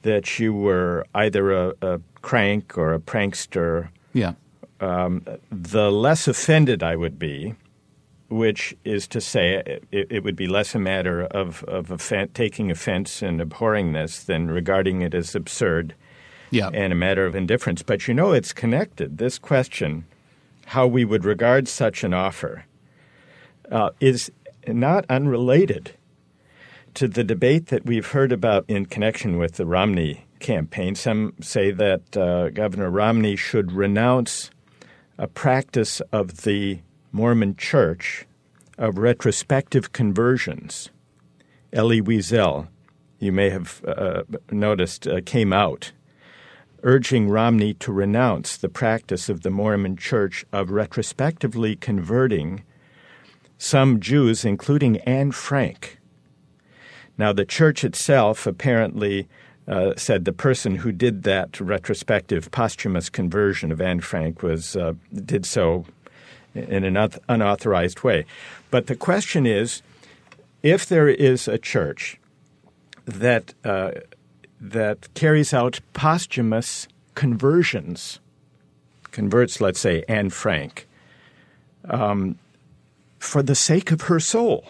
that 0.01 0.39
you 0.39 0.55
were 0.55 1.05
either 1.13 1.51
a, 1.51 1.73
a 1.83 2.01
crank 2.23 2.79
or 2.79 2.95
a 2.95 2.99
prankster. 2.99 3.89
Yeah. 4.13 4.34
Um, 4.80 5.26
the 5.52 5.91
less 5.91 6.28
offended 6.28 6.84
I 6.84 6.95
would 6.95 7.19
be, 7.19 7.56
which 8.30 8.76
is 8.86 9.08
to 9.10 9.19
say, 9.19 9.82
it, 9.91 10.08
it 10.10 10.24
would 10.24 10.36
be 10.36 10.48
less 10.48 10.76
a 10.76 10.80
matter 10.80 11.24
of, 11.24 11.63
of 11.63 11.91
offen- 11.91 12.30
taking 12.34 12.72
offense 12.72 13.22
and 13.22 13.41
abhorring 13.41 13.93
this 13.93 14.24
than 14.24 14.50
regarding 14.50 15.02
it 15.02 15.13
as 15.13 15.36
absurd 15.36 15.95
yeah. 16.52 16.69
and 16.74 16.93
a 16.93 16.95
matter 16.95 17.26
of 17.26 17.36
indifference. 17.36 17.82
But 17.82 18.08
you 18.08 18.13
know, 18.13 18.32
it's 18.32 18.54
connected. 18.54 19.17
This 19.17 19.38
question, 19.38 20.06
how 20.67 20.88
we 20.88 21.04
would 21.06 21.26
regard 21.26 21.67
such 21.67 22.04
an 22.04 22.13
offer, 22.13 22.65
uh, 23.72 23.89
is 24.00 24.32
not 24.67 25.06
unrelated 25.10 25.91
to 26.95 27.08
the 27.08 27.24
debate 27.24 27.67
that 27.67 27.86
we've 27.86 28.08
heard 28.08 28.32
about 28.32 28.65
in 28.67 28.86
connection 28.86 29.38
with 29.38 29.54
the 29.54 29.65
Romney 29.65 30.26
campaign. 30.39 30.95
Some 30.95 31.34
say 31.41 31.71
that 31.71 32.17
uh, 32.17 32.49
Governor 32.49 32.89
Romney 32.89 33.36
should 33.36 33.71
renounce 33.71 34.49
a 35.17 35.28
practice 35.28 36.02
of 36.12 36.41
the 36.43 36.80
Mormon 37.12 37.56
Church 37.56 38.25
of 38.78 38.97
retrospective 38.97 39.91
conversions. 39.91 40.89
Elie 41.73 42.02
Wiesel, 42.02 42.67
you 43.19 43.32
may 43.32 43.49
have 43.49 43.84
uh, 43.86 44.23
noticed, 44.52 45.08
uh, 45.08 45.21
came 45.25 45.52
out 45.52 45.91
urging 46.84 47.30
Romney 47.30 47.73
to 47.75 47.91
renounce 47.91 48.58
the 48.58 48.69
practice 48.69 49.30
of 49.30 49.41
the 49.41 49.49
Mormon 49.49 49.97
Church 49.97 50.45
of 50.52 50.71
retrospectively 50.71 51.75
converting 51.75 52.63
some 53.58 53.99
Jews, 53.99 54.45
including 54.45 54.97
Anne 54.99 55.32
Frank. 55.32 55.99
Now, 57.17 57.34
the 57.34 57.45
church 57.45 57.84
itself 57.84 58.47
apparently 58.47 59.28
uh, 59.69 59.93
said 59.95 60.25
the 60.25 60.34
person 60.34 60.77
who 60.77 60.91
did 60.91 61.23
that 61.23 61.62
retrospective 61.62 62.49
posthumous 62.51 63.10
conversion 63.10 63.71
of 63.71 63.79
Anne 63.79 64.01
Frank 64.01 64.41
was 64.41 64.75
uh, 64.75 64.93
did 65.13 65.45
so 65.45 65.86
in 66.55 66.84
an 66.84 67.10
unauthorized 67.29 68.01
way. 68.01 68.25
But 68.71 68.88
the 68.88 68.95
question 68.95 69.45
is, 69.45 69.82
if 70.63 70.88
there 70.88 71.08
is 71.08 71.47
a 71.47 71.58
church 71.60 72.19
that 73.05 73.53
uh, 73.63 73.91
that 74.60 75.13
carries 75.13 75.53
out 75.53 75.79
posthumous 75.93 76.88
conversions, 77.15 78.19
converts, 79.12 79.62
let's 79.62 79.79
say, 79.79 80.03
Anne 80.08 80.29
Frank, 80.29 80.88
um, 81.89 82.38
for 83.19 83.41
the 83.43 83.55
sake 83.55 83.91
of 83.91 84.01
her 84.01 84.19
soul. 84.19 84.65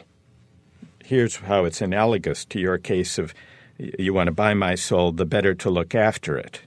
Here's 1.03 1.37
how 1.37 1.65
it's 1.65 1.81
analogous 1.81 2.45
to 2.45 2.59
your 2.59 2.77
case 2.77 3.17
of 3.17 3.33
you 3.79 4.13
want 4.13 4.27
to 4.27 4.33
buy 4.33 4.53
my 4.53 4.75
soul, 4.75 5.11
the 5.11 5.25
better 5.25 5.55
to 5.55 5.69
look 5.69 5.95
after 5.95 6.37
it. 6.37 6.61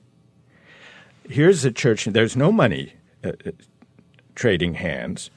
Here's 1.28 1.64
a 1.64 1.70
church, 1.70 2.04
there's 2.06 2.36
no 2.36 2.50
money 2.50 2.94
uh, 3.24 3.32
uh, 3.46 3.50
trading 4.34 4.74
hands. 4.74 5.30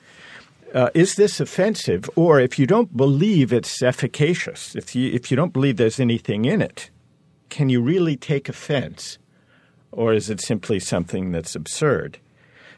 Uh, 0.73 0.89
is 0.93 1.15
this 1.15 1.39
offensive? 1.39 2.09
Or 2.15 2.39
if 2.39 2.57
you 2.57 2.65
don't 2.65 2.95
believe 2.97 3.53
it's 3.53 3.81
efficacious, 3.81 4.75
if 4.75 4.95
you, 4.95 5.11
if 5.11 5.29
you 5.29 5.38
don't 5.38 5.53
believe 5.53 5.77
there's 5.77 5.99
anything 5.99 6.45
in 6.45 6.61
it, 6.61 6.89
can 7.49 7.69
you 7.69 7.81
really 7.81 8.17
take 8.17 8.49
offense? 8.49 9.17
Or 9.91 10.13
is 10.13 10.29
it 10.29 10.41
simply 10.41 10.79
something 10.79 11.31
that's 11.31 11.55
absurd? 11.55 12.19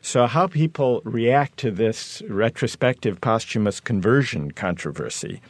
So, 0.01 0.27
how 0.27 0.47
people 0.47 1.01
react 1.03 1.57
to 1.59 1.71
this 1.71 2.21
retrospective 2.29 3.19
posthumous 3.19 3.79
conversion 3.79 4.51
controversy, 4.51 5.41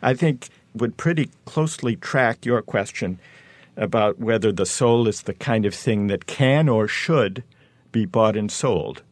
I 0.00 0.14
think, 0.14 0.48
would 0.80 0.96
pretty 0.96 1.30
closely 1.44 1.96
track 1.96 2.44
your 2.44 2.62
question 2.62 3.18
about 3.76 4.18
whether 4.18 4.50
the 4.50 4.66
soul 4.66 5.06
is 5.06 5.22
the 5.22 5.34
kind 5.34 5.64
of 5.64 5.74
thing 5.74 6.08
that 6.08 6.26
can 6.26 6.68
or 6.68 6.88
should 6.88 7.44
be 7.92 8.04
bought 8.04 8.36
and 8.36 8.50
sold. 8.50 9.02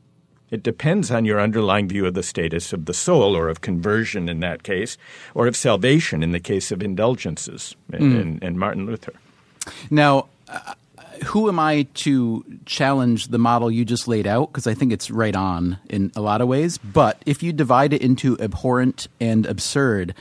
It 0.50 0.62
depends 0.62 1.10
on 1.10 1.24
your 1.24 1.40
underlying 1.40 1.88
view 1.88 2.06
of 2.06 2.14
the 2.14 2.22
status 2.22 2.72
of 2.72 2.84
the 2.84 2.94
soul, 2.94 3.36
or 3.36 3.48
of 3.48 3.60
conversion 3.60 4.28
in 4.28 4.40
that 4.40 4.62
case, 4.62 4.96
or 5.34 5.46
of 5.46 5.56
salvation 5.56 6.22
in 6.22 6.32
the 6.32 6.40
case 6.40 6.70
of 6.70 6.82
indulgences 6.82 7.74
mm. 7.90 8.38
and 8.40 8.58
Martin 8.58 8.86
Luther. 8.86 9.12
Now, 9.90 10.28
uh, 10.48 10.74
who 11.24 11.48
am 11.48 11.58
I 11.58 11.86
to 11.94 12.44
challenge 12.64 13.28
the 13.28 13.38
model 13.38 13.70
you 13.70 13.84
just 13.84 14.06
laid 14.06 14.26
out? 14.26 14.52
Because 14.52 14.66
I 14.66 14.74
think 14.74 14.92
it's 14.92 15.10
right 15.10 15.34
on 15.34 15.78
in 15.88 16.12
a 16.14 16.20
lot 16.20 16.40
of 16.40 16.48
ways. 16.48 16.78
But 16.78 17.20
if 17.26 17.42
you 17.42 17.52
divide 17.52 17.92
it 17.92 18.02
into 18.02 18.38
abhorrent 18.38 19.08
and 19.20 19.46
absurd, 19.46 20.14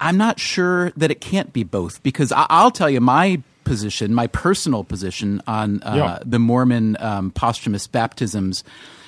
I'm 0.00 0.16
not 0.16 0.40
sure 0.40 0.90
that 0.96 1.10
it 1.10 1.20
can't 1.20 1.52
be 1.52 1.62
both 1.62 2.02
because 2.02 2.32
I- 2.32 2.46
I'll 2.50 2.70
tell 2.70 2.90
you 2.90 3.00
my 3.00 3.42
position, 3.64 4.14
my 4.14 4.26
personal 4.26 4.82
position 4.82 5.42
on 5.46 5.82
uh, 5.82 5.94
Yeah. 5.94 6.18
the 6.24 6.38
Mormon 6.38 6.96
um, 7.00 7.30
posthumous 7.30 7.86
baptisms, 7.86 8.64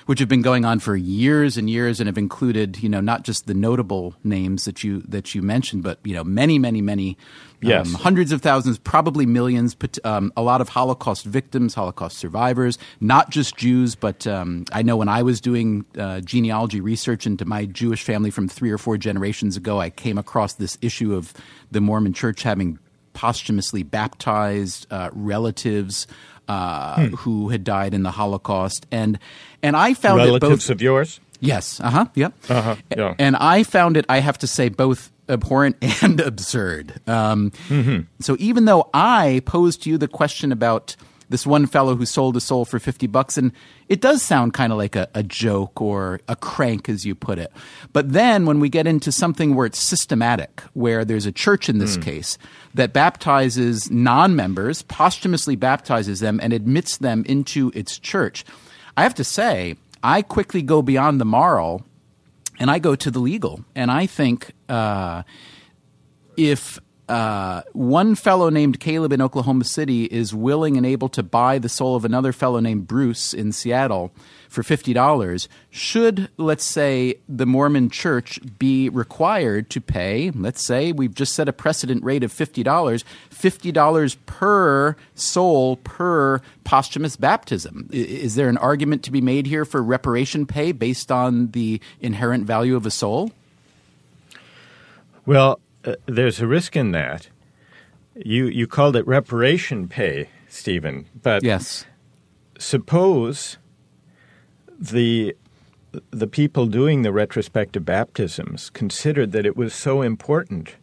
which 0.06 0.18
have 0.18 0.28
been 0.28 0.42
going 0.42 0.64
on 0.64 0.78
for 0.80 0.96
years 0.96 1.56
and 1.56 1.68
years 1.70 2.00
and 2.00 2.06
have 2.06 2.18
included, 2.18 2.82
you 2.82 2.88
know, 2.88 3.00
not 3.00 3.22
just 3.24 3.46
the 3.46 3.54
notable 3.54 4.14
names 4.24 4.64
that 4.64 4.82
you 4.84 5.00
that 5.08 5.34
you 5.34 5.42
mentioned, 5.42 5.82
but 5.82 5.98
you 6.04 6.14
know, 6.14 6.24
many, 6.24 6.58
many, 6.58 6.80
many, 6.80 7.16
Yes. 7.62 7.88
um, 7.88 7.94
hundreds 8.00 8.32
of 8.32 8.40
thousands, 8.40 8.78
probably 8.78 9.26
millions, 9.26 9.74
but 9.74 9.98
um, 10.04 10.32
a 10.34 10.40
lot 10.42 10.62
of 10.62 10.70
Holocaust 10.70 11.26
victims, 11.26 11.74
Holocaust 11.74 12.16
survivors, 12.16 12.78
not 13.00 13.28
just 13.28 13.54
Jews, 13.56 13.94
but 13.94 14.26
um, 14.26 14.64
I 14.72 14.80
know 14.80 14.96
when 14.96 15.08
I 15.10 15.22
was 15.22 15.42
doing 15.42 15.84
uh, 15.98 16.20
genealogy 16.20 16.80
research 16.80 17.26
into 17.26 17.44
my 17.44 17.66
Jewish 17.66 18.02
family 18.02 18.30
from 18.30 18.48
three 18.48 18.70
or 18.70 18.78
four 18.78 18.96
generations 18.96 19.58
ago, 19.58 19.78
I 19.78 19.90
came 19.90 20.16
across 20.16 20.54
this 20.54 20.78
issue 20.80 21.14
of 21.14 21.34
the 21.70 21.82
Mormon 21.82 22.14
Church 22.14 22.42
having 22.42 22.78
posthumously 23.20 23.82
baptized 23.82 24.86
uh, 24.90 25.10
relatives. 25.12 26.06
Uh, 26.48 27.06
Who 27.18 27.50
had 27.50 27.62
died 27.62 27.94
in 27.94 28.02
the 28.02 28.10
Holocaust, 28.10 28.84
and 28.90 29.20
and 29.62 29.76
I 29.76 29.94
found 29.94 30.20
it 30.20 30.24
Relatives 30.24 30.66
both 30.66 30.70
of 30.70 30.82
yours? 30.82 31.20
Yes. 31.38 31.78
Uh 31.78 31.90
huh. 31.90 32.06
Yep. 32.16 32.32
Uh-huh, 32.48 32.76
yeah. 32.96 33.14
And 33.20 33.36
I 33.36 33.62
found 33.62 33.96
it, 33.96 34.04
I 34.08 34.18
have 34.18 34.36
to 34.38 34.48
say, 34.48 34.68
both 34.68 35.12
abhorrent 35.28 35.76
and 36.02 36.18
absurd. 36.20 37.00
Um, 37.06 37.52
Mm-hmm. 37.68 38.00
So 38.18 38.34
even 38.40 38.64
though 38.64 38.90
I 38.92 39.42
posed 39.46 39.84
to 39.84 39.90
you 39.90 39.96
the 39.98 40.08
question 40.08 40.50
about 40.50 40.96
this 41.30 41.46
one 41.46 41.66
fellow 41.66 41.96
who 41.96 42.04
sold 42.04 42.36
a 42.36 42.40
soul 42.40 42.64
for 42.64 42.78
50 42.78 43.06
bucks, 43.06 43.38
and 43.38 43.52
it 43.88 44.00
does 44.00 44.22
sound 44.22 44.52
kind 44.52 44.72
of 44.72 44.78
like 44.78 44.96
a, 44.96 45.08
a 45.14 45.22
joke 45.22 45.80
or 45.80 46.20
a 46.28 46.36
crank, 46.36 46.88
as 46.88 47.06
you 47.06 47.14
put 47.14 47.38
it. 47.38 47.50
But 47.92 48.12
then 48.12 48.44
when 48.44 48.60
we 48.60 48.68
get 48.68 48.86
into 48.86 49.10
something 49.10 49.54
where 49.54 49.66
it's 49.66 49.80
systematic, 49.80 50.60
where 50.74 51.04
there's 51.04 51.26
a 51.26 51.32
church 51.32 51.68
in 51.68 51.78
this 51.78 51.96
case 51.96 52.36
that 52.74 52.92
baptizes 52.92 53.90
non 53.90 54.36
members, 54.36 54.82
posthumously 54.82 55.56
baptizes 55.56 56.20
them, 56.20 56.38
and 56.42 56.52
admits 56.52 56.98
them 56.98 57.24
into 57.26 57.72
its 57.74 57.98
church, 57.98 58.44
I 58.96 59.04
have 59.04 59.14
to 59.14 59.24
say, 59.24 59.76
I 60.02 60.22
quickly 60.22 60.62
go 60.62 60.82
beyond 60.82 61.20
the 61.20 61.24
moral 61.24 61.84
and 62.58 62.70
I 62.70 62.78
go 62.78 62.94
to 62.94 63.10
the 63.10 63.18
legal. 63.18 63.64
And 63.74 63.90
I 63.90 64.06
think 64.06 64.52
uh, 64.68 65.22
if 66.36 66.78
uh, 67.10 67.62
one 67.72 68.14
fellow 68.14 68.50
named 68.50 68.78
Caleb 68.78 69.12
in 69.12 69.20
Oklahoma 69.20 69.64
City 69.64 70.04
is 70.04 70.32
willing 70.32 70.76
and 70.76 70.86
able 70.86 71.08
to 71.08 71.24
buy 71.24 71.58
the 71.58 71.68
soul 71.68 71.96
of 71.96 72.04
another 72.04 72.32
fellow 72.32 72.60
named 72.60 72.86
Bruce 72.86 73.34
in 73.34 73.50
Seattle 73.50 74.12
for 74.48 74.62
$50, 74.62 75.48
should, 75.70 76.28
let's 76.36 76.64
say, 76.64 77.16
the 77.28 77.46
Mormon 77.46 77.90
church 77.90 78.38
be 78.58 78.88
required 78.88 79.70
to 79.70 79.80
pay, 79.80 80.30
let's 80.32 80.62
say, 80.62 80.92
we've 80.92 81.14
just 81.14 81.34
set 81.34 81.48
a 81.48 81.52
precedent 81.52 82.04
rate 82.04 82.24
of 82.24 82.32
$50, 82.32 82.64
$50 83.30 84.16
per 84.26 84.96
soul 85.14 85.76
per 85.78 86.40
posthumous 86.64 87.16
baptism? 87.16 87.88
Is 87.92 88.36
there 88.36 88.48
an 88.48 88.56
argument 88.56 89.02
to 89.04 89.10
be 89.10 89.20
made 89.20 89.46
here 89.46 89.64
for 89.64 89.82
reparation 89.82 90.46
pay 90.46 90.72
based 90.72 91.10
on 91.10 91.50
the 91.52 91.80
inherent 92.00 92.44
value 92.44 92.76
of 92.76 92.86
a 92.86 92.90
soul? 92.90 93.32
Well, 95.26 95.60
uh, 95.84 95.94
there's 96.06 96.40
a 96.40 96.46
risk 96.46 96.76
in 96.76 96.92
that. 96.92 97.28
You 98.16 98.46
you 98.46 98.66
called 98.66 98.96
it 98.96 99.06
reparation 99.06 99.88
pay, 99.88 100.28
Stephen, 100.48 101.06
but 101.22 101.42
Yes. 101.42 101.86
suppose 102.58 103.56
the 104.78 105.34
the 106.10 106.26
people 106.26 106.66
doing 106.66 107.02
the 107.02 107.12
retrospective 107.12 107.84
baptisms 107.84 108.70
considered 108.70 109.32
that 109.32 109.44
it 109.44 109.56
was 109.56 109.74
so 109.74 110.02
important 110.02 110.76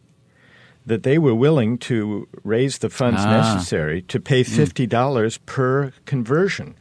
that 0.84 1.02
they 1.02 1.18
were 1.18 1.34
willing 1.34 1.78
to 1.78 2.26
raise 2.44 2.78
the 2.78 2.90
funds 2.90 3.22
Ah. 3.24 3.30
necessary 3.30 4.02
to 4.02 4.20
pay 4.20 4.42
fifty 4.42 4.86
dollars 4.86 5.38
per 5.46 5.92
conversion. 6.06 6.74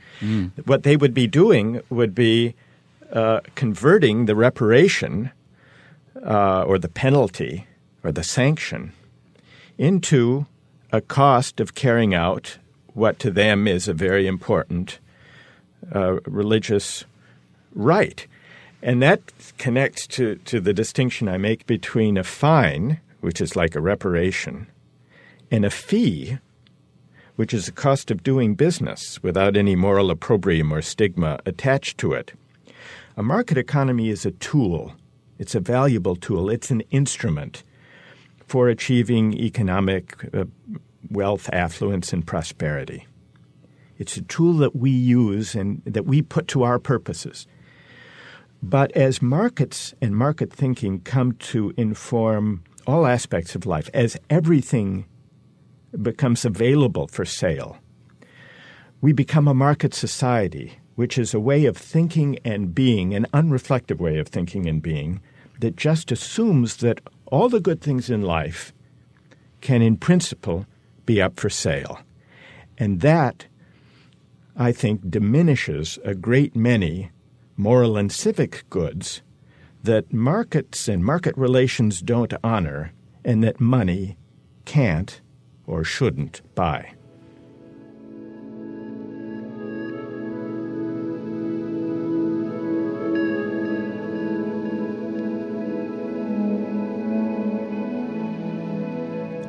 What 0.66 0.84
they 0.84 0.98
would 0.98 1.14
be 1.14 1.28
doing 1.28 1.82
would 1.90 2.14
be 2.16 2.56
uh, 3.12 3.40
converting 3.56 4.26
the 4.26 4.36
reparation 4.36 5.32
uh, 6.26 6.64
or 6.64 6.78
the 6.80 6.90
penalty 6.90 7.68
or 8.04 8.12
the 8.12 8.24
sanction 8.24 8.94
into 9.78 10.46
a 10.92 11.02
cost 11.02 11.60
of 11.60 11.76
carrying 11.76 12.14
out 12.14 12.58
what 12.94 13.20
to 13.20 13.30
them 13.30 13.68
is 13.68 13.88
a 13.88 13.94
very 13.94 14.26
important 14.26 15.00
uh, 15.94 16.20
religious 16.26 17.06
rite. 17.74 18.28
And 18.82 19.02
that 19.02 19.22
connects 19.58 20.08
to, 20.08 20.36
to 20.46 20.60
the 20.60 20.74
distinction 20.74 21.28
I 21.28 21.38
make 21.38 21.66
between 21.68 22.18
a 22.18 22.24
fine, 22.24 23.00
which 23.22 23.42
is 23.42 23.56
like 23.56 23.76
a 23.76 23.82
reparation, 23.82 24.68
and 25.52 25.66
a 25.66 25.70
fee, 25.70 26.38
which 27.36 27.54
is 27.54 27.68
a 27.68 27.72
cost 27.72 28.10
of 28.10 28.24
doing 28.24 28.56
business 28.56 29.22
without 29.22 29.56
any 29.56 29.76
moral 29.76 30.10
opprobrium 30.10 30.74
or 30.74 30.82
stigma 30.82 31.40
attached 31.46 31.98
to 32.00 32.14
it. 32.14 32.34
A 33.16 33.24
market 33.24 33.58
economy 33.58 34.10
is 34.10 34.26
a 34.26 34.32
tool, 34.32 34.94
it's 35.38 35.56
a 35.56 35.60
valuable 35.60 36.16
tool, 36.16 36.50
it's 36.50 36.72
an 36.72 36.82
instrument 36.92 37.64
for 38.48 38.70
achieving 38.70 39.34
economic 39.34 40.16
uh, 40.34 40.46
wealth, 41.12 41.50
affluence, 41.54 42.14
and 42.14 42.26
prosperity. 42.26 43.06
It's 43.98 44.18
a 44.18 44.22
tool 44.22 44.54
that 44.58 44.76
we 44.76 44.90
use 44.90 45.54
and 45.54 45.82
that 45.86 46.06
we 46.06 46.22
put 46.22 46.48
to 46.50 46.64
our 46.64 46.80
purposes. 46.80 47.48
But 48.64 48.92
as 48.94 49.22
markets 49.22 49.94
and 50.02 50.16
market 50.16 50.52
thinking 50.52 51.02
come 51.02 51.34
to 51.34 51.74
inform 51.78 52.64
all 52.86 53.06
aspects 53.06 53.54
of 53.54 53.66
life, 53.66 53.90
as 53.94 54.18
everything 54.30 55.06
becomes 56.02 56.46
available 56.46 57.08
for 57.08 57.26
sale, 57.26 57.78
we 59.02 59.14
become 59.14 59.48
a 59.48 59.54
market 59.54 59.94
society, 59.94 60.80
which 60.96 61.18
is 61.18 61.34
a 61.34 61.40
way 61.40 61.66
of 61.66 61.78
thinking 61.78 62.40
and 62.44 62.74
being, 62.74 63.14
an 63.14 63.28
unreflective 63.34 64.00
way 64.00 64.18
of 64.18 64.28
thinking 64.28 64.68
and 64.68 64.82
being, 64.82 65.22
that 65.60 65.76
just 65.76 66.12
assumes 66.12 66.78
that 66.78 67.02
all 67.28 67.50
the 67.50 67.60
good 67.60 67.82
things 67.82 68.10
in 68.10 68.22
life 68.22 68.74
can, 69.62 69.82
in 69.82 69.98
principle, 69.98 70.66
be 71.06 71.22
up 71.22 71.40
for 71.40 71.50
sale. 71.50 72.00
And 72.78 73.02
that, 73.02 73.48
I 74.56 74.72
think, 74.72 75.10
diminishes 75.10 75.98
a 76.04 76.14
great 76.14 76.56
many 76.56 77.12
moral 77.56 77.98
and 77.98 78.12
civic 78.12 78.64
goods 78.70 79.22
that 79.84 80.14
markets 80.14 80.88
and 80.88 81.04
market 81.04 81.36
relations 81.38 82.02
don't 82.02 82.34
honor 82.44 82.94
and 83.24 83.44
that 83.44 83.60
money 83.60 84.18
can't 84.66 85.22
or 85.66 85.84
shouldn't 85.84 86.42
buy. 86.56 86.94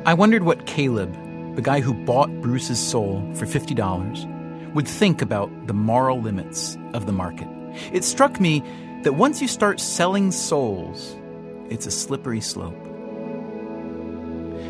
I 0.09 0.15
wondered 0.15 0.41
what 0.41 0.65
Caleb, 0.65 1.13
the 1.55 1.61
guy 1.61 1.81
who 1.81 1.93
bought 1.93 2.31
Bruce's 2.41 2.79
soul 2.79 3.21
for 3.35 3.45
$50, 3.45 4.73
would 4.73 4.87
think 4.87 5.21
about 5.21 5.51
the 5.67 5.73
moral 5.75 6.19
limits 6.19 6.79
of 6.95 7.05
the 7.05 7.11
market. 7.11 7.47
It 7.93 8.03
struck 8.03 8.39
me 8.39 8.63
that 9.03 9.13
once 9.13 9.39
you 9.39 9.47
start 9.47 9.79
selling 9.79 10.31
souls, 10.31 11.15
it's 11.69 11.85
a 11.85 11.91
slippery 11.91 12.41
slope. 12.41 12.73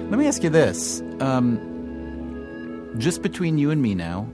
Let 0.09 0.19
me 0.19 0.27
ask 0.27 0.43
you 0.43 0.49
this. 0.49 0.99
Um, 1.21 2.93
just 2.97 3.21
between 3.21 3.57
you 3.57 3.71
and 3.71 3.81
me 3.81 3.95
now, 3.95 4.27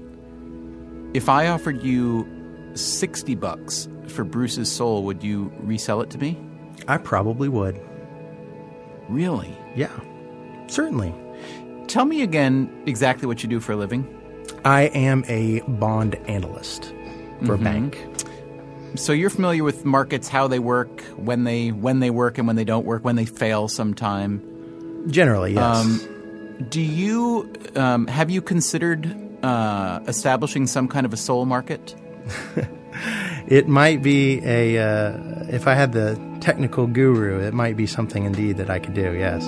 if 1.13 1.29
I 1.29 1.49
offered 1.49 1.83
you 1.83 2.27
60 2.73 3.35
bucks 3.35 3.87
for 4.07 4.23
Bruce's 4.23 4.71
soul, 4.71 5.03
would 5.03 5.21
you 5.21 5.53
resell 5.59 6.01
it 6.01 6.09
to 6.09 6.17
me? 6.17 6.35
I 6.87 6.97
probably 6.97 7.47
would. 7.47 7.79
Really? 9.07 9.55
Yeah, 9.75 9.91
certainly. 10.67 11.13
Tell 11.87 12.05
me 12.05 12.21
again 12.21 12.69
exactly 12.85 13.27
what 13.27 13.43
you 13.43 13.49
do 13.49 13.59
for 13.59 13.73
a 13.73 13.75
living. 13.75 14.07
I 14.63 14.83
am 14.83 15.23
a 15.27 15.61
bond 15.61 16.15
analyst 16.27 16.93
for 17.45 17.53
a 17.53 17.57
bank. 17.57 18.03
So 18.95 19.13
you're 19.13 19.29
familiar 19.29 19.63
with 19.63 19.85
markets, 19.85 20.27
how 20.27 20.47
they 20.47 20.59
work, 20.59 21.01
when 21.17 21.43
they 21.43 21.71
when 21.71 21.99
they 21.99 22.09
work 22.09 22.37
and 22.37 22.47
when 22.47 22.55
they 22.55 22.63
don't 22.63 22.85
work, 22.85 23.03
when 23.03 23.15
they 23.15 23.25
fail 23.25 23.67
sometime. 23.67 24.41
Generally, 25.07 25.53
yes. 25.53 26.07
Do 26.69 26.81
you 26.81 27.51
um, 27.75 28.07
have 28.07 28.29
you 28.29 28.41
considered 28.41 29.15
uh, 29.43 29.99
establishing 30.07 30.65
some 30.67 30.87
kind 30.87 31.05
of 31.05 31.13
a 31.13 31.17
soul 31.17 31.45
market? 31.45 31.93
it 33.47 33.67
might 33.67 34.01
be 34.01 34.41
a, 34.43 34.79
uh, 34.79 35.17
if 35.49 35.67
I 35.67 35.73
had 35.73 35.91
the 35.91 36.19
technical 36.41 36.87
guru, 36.87 37.39
it 37.39 37.53
might 37.53 37.77
be 37.77 37.85
something 37.85 38.23
indeed 38.23 38.57
that 38.57 38.69
I 38.69 38.79
could 38.79 38.93
do, 38.93 39.13
yes. 39.13 39.43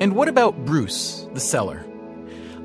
And 0.00 0.14
what 0.14 0.28
about 0.28 0.64
Bruce, 0.64 1.26
the 1.34 1.40
seller? 1.40 1.84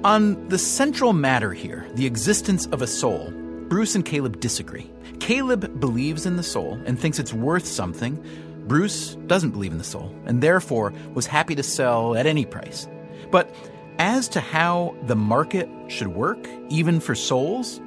On 0.04 0.48
the 0.50 0.60
central 0.60 1.14
matter 1.14 1.52
here, 1.52 1.88
the 1.96 2.06
existence 2.06 2.68
of 2.68 2.84
a 2.84 2.88
soul, 2.88 3.32
Bruce 3.70 3.96
and 3.96 4.06
Caleb 4.06 4.40
disagree. 4.40 4.92
Caleb 5.20 5.80
believes 5.80 6.28
in 6.28 6.36
the 6.36 6.44
soul 6.44 6.80
and 6.86 7.00
thinks 7.00 7.18
it's 7.18 7.34
worth 7.34 7.66
something. 7.66 8.24
Bruce 8.68 9.16
doesn't 9.26 9.52
believe 9.52 9.72
in 9.72 9.80
the 9.80 9.84
soul 9.84 10.14
and 10.26 10.44
therefore 10.44 10.94
was 11.16 11.26
happy 11.26 11.56
to 11.56 11.64
sell 11.64 12.16
at 12.16 12.28
any 12.28 12.46
price. 12.46 12.88
But 13.32 13.50
as 13.98 14.28
to 14.30 14.40
how 14.40 14.96
the 15.08 15.16
market 15.16 15.70
should 15.88 16.10
work, 16.10 16.48
even 16.70 17.00
for 17.00 17.16
souls, 17.16 17.82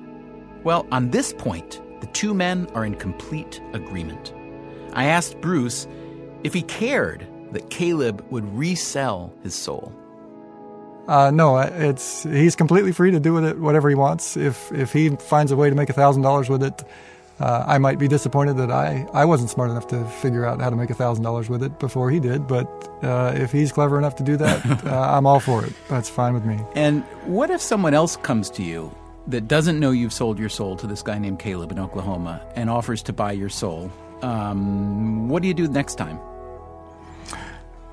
well, 0.65 0.89
on 0.91 1.11
this 1.11 1.33
point, 1.33 1.81
the 2.01 2.09
two 2.09 2.35
men 2.35 2.67
are 2.75 2.85
in 2.85 2.97
complete 2.97 3.61
agreement. 3.75 4.33
I 4.95 5.05
asked 5.05 5.41
Bruce 5.41 5.87
if 6.43 6.53
he 6.53 6.63
cared 6.63 7.27
that 7.53 7.71
Caleb 7.71 8.25
would 8.31 8.45
resell 8.57 9.33
his 9.43 9.55
soul. 9.55 9.93
Uh, 11.09 11.31
no, 11.31 11.59
it's 11.59 12.25
he's 12.25 12.57
completely 12.57 12.93
free 12.93 13.13
to 13.13 13.21
do 13.21 13.33
with 13.33 13.45
it 13.45 13.59
whatever 13.59 13.89
he 13.89 13.95
wants. 13.95 14.37
If 14.37 14.73
if 14.73 14.93
he 14.93 15.11
finds 15.11 15.53
a 15.53 15.57
way 15.57 15.71
to 15.71 15.77
make 15.77 15.89
thousand 15.89 16.23
dollars 16.23 16.49
with 16.49 16.65
it, 16.65 16.85
uh, 17.39 17.65
I 17.67 17.79
might 17.79 17.99
be 17.99 18.09
disappointed 18.09 18.57
that 18.57 18.71
I, 18.71 19.07
I 19.13 19.25
wasn't 19.25 19.51
smart 19.51 19.71
enough 19.71 19.87
to 19.89 20.05
figure 20.07 20.47
out 20.47 20.61
how 20.61 20.71
to 20.71 20.77
make 20.77 20.91
thousand 20.91 21.23
dollars 21.23 21.49
with 21.49 21.63
it 21.63 21.79
before 21.79 22.11
he 22.11 22.19
did. 22.19 22.47
But 22.47 22.67
uh, 23.03 23.33
if 23.37 23.53
he's 23.53 23.73
clever 23.73 23.99
enough 23.99 24.17
to 24.17 24.25
do 24.25 24.37
that, 24.39 24.67
uh, 24.85 25.11
I'm 25.13 25.27
all 25.27 25.41
for 25.41 25.65
it. 25.65 25.73
That's 25.89 26.09
fine 26.09 26.35
with 26.35 26.45
me. 26.45 26.59
And 26.75 27.05
what 27.25 27.51
if 27.51 27.61
someone 27.61 27.95
else 27.95 28.17
comes 28.17 28.49
to 28.51 28.63
you 28.63 28.95
that 29.27 29.49
doesn't 29.49 29.79
know 29.79 29.91
you've 29.91 30.13
sold 30.13 30.39
your 30.39 30.49
soul 30.49 30.77
to 30.77 30.87
this 30.87 31.03
guy 31.03 31.19
named 31.19 31.39
Caleb 31.39 31.73
in 31.73 31.79
Oklahoma 31.79 32.41
and 32.55 32.71
offers 32.71 33.03
to 33.05 33.13
buy 33.13 33.33
your 33.33 33.51
soul? 33.51 33.93
Um, 34.23 35.29
what 35.29 35.43
do 35.43 35.49
you 35.49 35.55
do 35.55 35.69
next 35.69 35.97
time? 35.97 36.19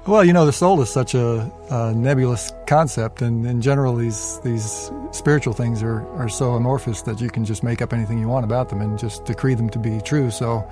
Well, 0.06 0.26
you 0.26 0.34
know, 0.34 0.46
the 0.46 0.52
soul 0.52 0.82
is 0.82 0.90
such 0.90 1.16
a, 1.16 1.50
a 1.70 1.94
nebulous 1.94 2.52
concept, 2.68 3.22
and 3.22 3.46
in 3.46 3.62
general, 3.62 3.96
these 3.96 4.38
these 4.42 4.92
spiritual 5.12 5.54
things 5.54 5.82
are, 5.82 6.06
are 6.18 6.28
so 6.28 6.56
amorphous 6.56 7.04
that 7.04 7.22
you 7.22 7.30
can 7.30 7.46
just 7.46 7.64
make 7.64 7.82
up 7.82 7.94
anything 7.94 8.20
you 8.20 8.28
want 8.28 8.44
about 8.44 8.68
them 8.68 8.82
and 8.82 9.00
just 9.00 9.24
decree 9.24 9.54
them 9.54 9.70
to 9.70 9.80
be 9.80 10.02
true. 10.02 10.30
So, 10.30 10.70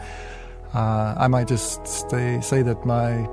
uh, 0.74 1.16
I 1.18 1.30
might 1.30 1.48
just 1.48 1.88
stay, 1.88 2.42
say 2.42 2.62
that 2.64 2.86
my 2.86 3.26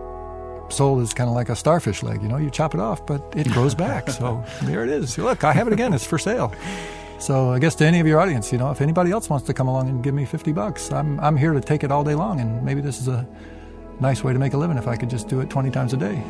soul 0.71 1.01
is 1.01 1.13
kind 1.13 1.29
of 1.29 1.35
like 1.35 1.49
a 1.49 1.57
starfish 1.57 2.05
leg. 2.05 2.23
You 2.23 2.29
know, 2.29 2.37
you 2.37 2.51
chop 2.51 2.75
it 2.75 2.81
off, 2.81 3.05
but 3.05 3.21
it 3.37 3.49
grows 3.49 3.75
back. 3.87 4.09
so 4.09 4.45
there 4.63 4.85
it 4.85 4.91
is. 4.91 5.19
Look, 5.19 5.43
I 5.43 5.53
have 5.53 5.67
it 5.67 5.73
again. 5.73 5.93
It's 5.93 6.07
for 6.07 6.19
sale. 6.19 6.53
So 7.19 7.51
I 7.51 7.59
guess 7.59 7.75
to 7.77 7.85
any 7.85 7.99
of 7.99 8.07
your 8.07 8.21
audience, 8.21 8.53
you 8.53 8.59
know, 8.59 8.71
if 8.71 8.81
anybody 8.81 9.11
else 9.11 9.29
wants 9.29 9.47
to 9.47 9.55
come 9.55 9.67
along 9.67 9.89
and 9.89 10.05
give 10.05 10.15
me 10.15 10.27
fifty 10.27 10.53
bucks, 10.53 10.93
I'm 10.93 11.19
I'm 11.19 11.37
here 11.37 11.55
to 11.55 11.61
take 11.61 11.83
it 11.83 11.91
all 11.91 12.05
day 12.05 12.15
long, 12.15 12.39
and 12.39 12.63
maybe 12.63 12.81
this 12.81 13.01
is 13.01 13.09
a 13.09 13.27
nice 14.01 14.23
way 14.23 14.33
to 14.33 14.39
make 14.39 14.55
a 14.55 14.57
living 14.57 14.79
if 14.79 14.89
I 14.89 14.97
could 14.97 15.11
just 15.11 15.29
do 15.29 15.41
it 15.41 15.51
20 15.51 15.71
times 15.71 15.93
a 15.93 15.97
day. 15.97 16.23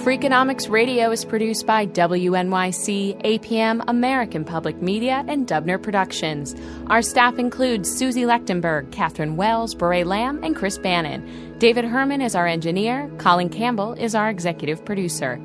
Freakonomics 0.00 0.70
Radio 0.70 1.10
is 1.10 1.26
produced 1.26 1.66
by 1.66 1.84
WNYC, 1.84 3.22
APM, 3.22 3.84
American 3.86 4.46
Public 4.46 4.80
Media, 4.80 5.22
and 5.28 5.46
Dubner 5.46 5.80
Productions. 5.80 6.56
Our 6.86 7.02
staff 7.02 7.38
includes 7.38 7.90
Suzie 7.90 8.24
Lechtenberg, 8.24 8.90
Katherine 8.92 9.36
Wells, 9.36 9.74
Bourree 9.74 10.06
Lam, 10.06 10.42
and 10.42 10.56
Chris 10.56 10.78
Bannon. 10.78 11.58
David 11.58 11.84
Herman 11.84 12.22
is 12.22 12.34
our 12.34 12.46
engineer. 12.46 13.10
Colin 13.18 13.50
Campbell 13.50 13.92
is 13.92 14.14
our 14.14 14.30
executive 14.30 14.82
producer. 14.86 15.38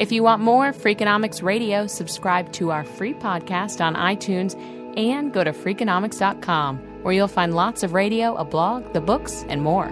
If 0.00 0.10
you 0.10 0.22
want 0.22 0.40
more 0.40 0.72
Freakonomics 0.72 1.42
Radio, 1.42 1.86
subscribe 1.86 2.50
to 2.54 2.70
our 2.70 2.84
free 2.84 3.12
podcast 3.12 3.84
on 3.84 3.94
iTunes 3.94 4.56
and 4.96 5.30
go 5.30 5.44
to 5.44 5.52
Freakonomics.com, 5.52 7.02
where 7.02 7.12
you'll 7.12 7.28
find 7.28 7.54
lots 7.54 7.82
of 7.82 7.92
radio, 7.92 8.34
a 8.36 8.44
blog, 8.46 8.94
the 8.94 9.02
books, 9.02 9.44
and 9.50 9.60
more. 9.60 9.90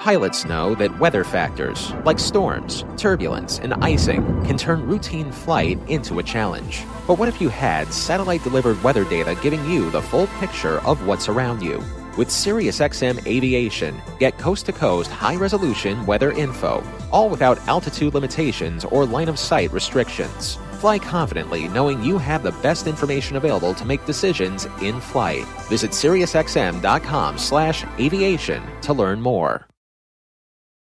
Pilots 0.00 0.46
know 0.46 0.74
that 0.76 0.98
weather 0.98 1.24
factors, 1.24 1.92
like 2.06 2.18
storms, 2.18 2.86
turbulence, 2.96 3.58
and 3.58 3.74
icing, 3.84 4.22
can 4.46 4.56
turn 4.56 4.86
routine 4.86 5.30
flight 5.30 5.78
into 5.90 6.18
a 6.18 6.22
challenge. 6.22 6.84
But 7.06 7.18
what 7.18 7.28
if 7.28 7.38
you 7.38 7.50
had 7.50 7.92
satellite 7.92 8.42
delivered 8.42 8.82
weather 8.82 9.04
data 9.04 9.38
giving 9.42 9.62
you 9.66 9.90
the 9.90 10.00
full 10.00 10.26
picture 10.38 10.78
of 10.86 11.06
what's 11.06 11.28
around 11.28 11.60
you? 11.60 11.82
With 12.16 12.28
SiriusXM 12.28 13.26
Aviation, 13.26 14.00
get 14.18 14.38
coast 14.38 14.64
to 14.66 14.72
coast 14.72 15.10
high 15.10 15.36
resolution 15.36 16.06
weather 16.06 16.32
info, 16.32 16.82
all 17.12 17.28
without 17.28 17.58
altitude 17.68 18.14
limitations 18.14 18.86
or 18.86 19.04
line 19.04 19.28
of 19.28 19.38
sight 19.38 19.70
restrictions. 19.70 20.56
Fly 20.80 20.98
confidently 20.98 21.68
knowing 21.68 22.02
you 22.02 22.16
have 22.16 22.42
the 22.42 22.56
best 22.62 22.86
information 22.86 23.36
available 23.36 23.74
to 23.74 23.84
make 23.84 24.06
decisions 24.06 24.66
in 24.80 24.98
flight. 24.98 25.44
Visit 25.68 25.90
SiriusXM.com 25.90 27.36
slash 27.36 27.84
aviation 27.98 28.62
to 28.80 28.94
learn 28.94 29.20
more. 29.20 29.69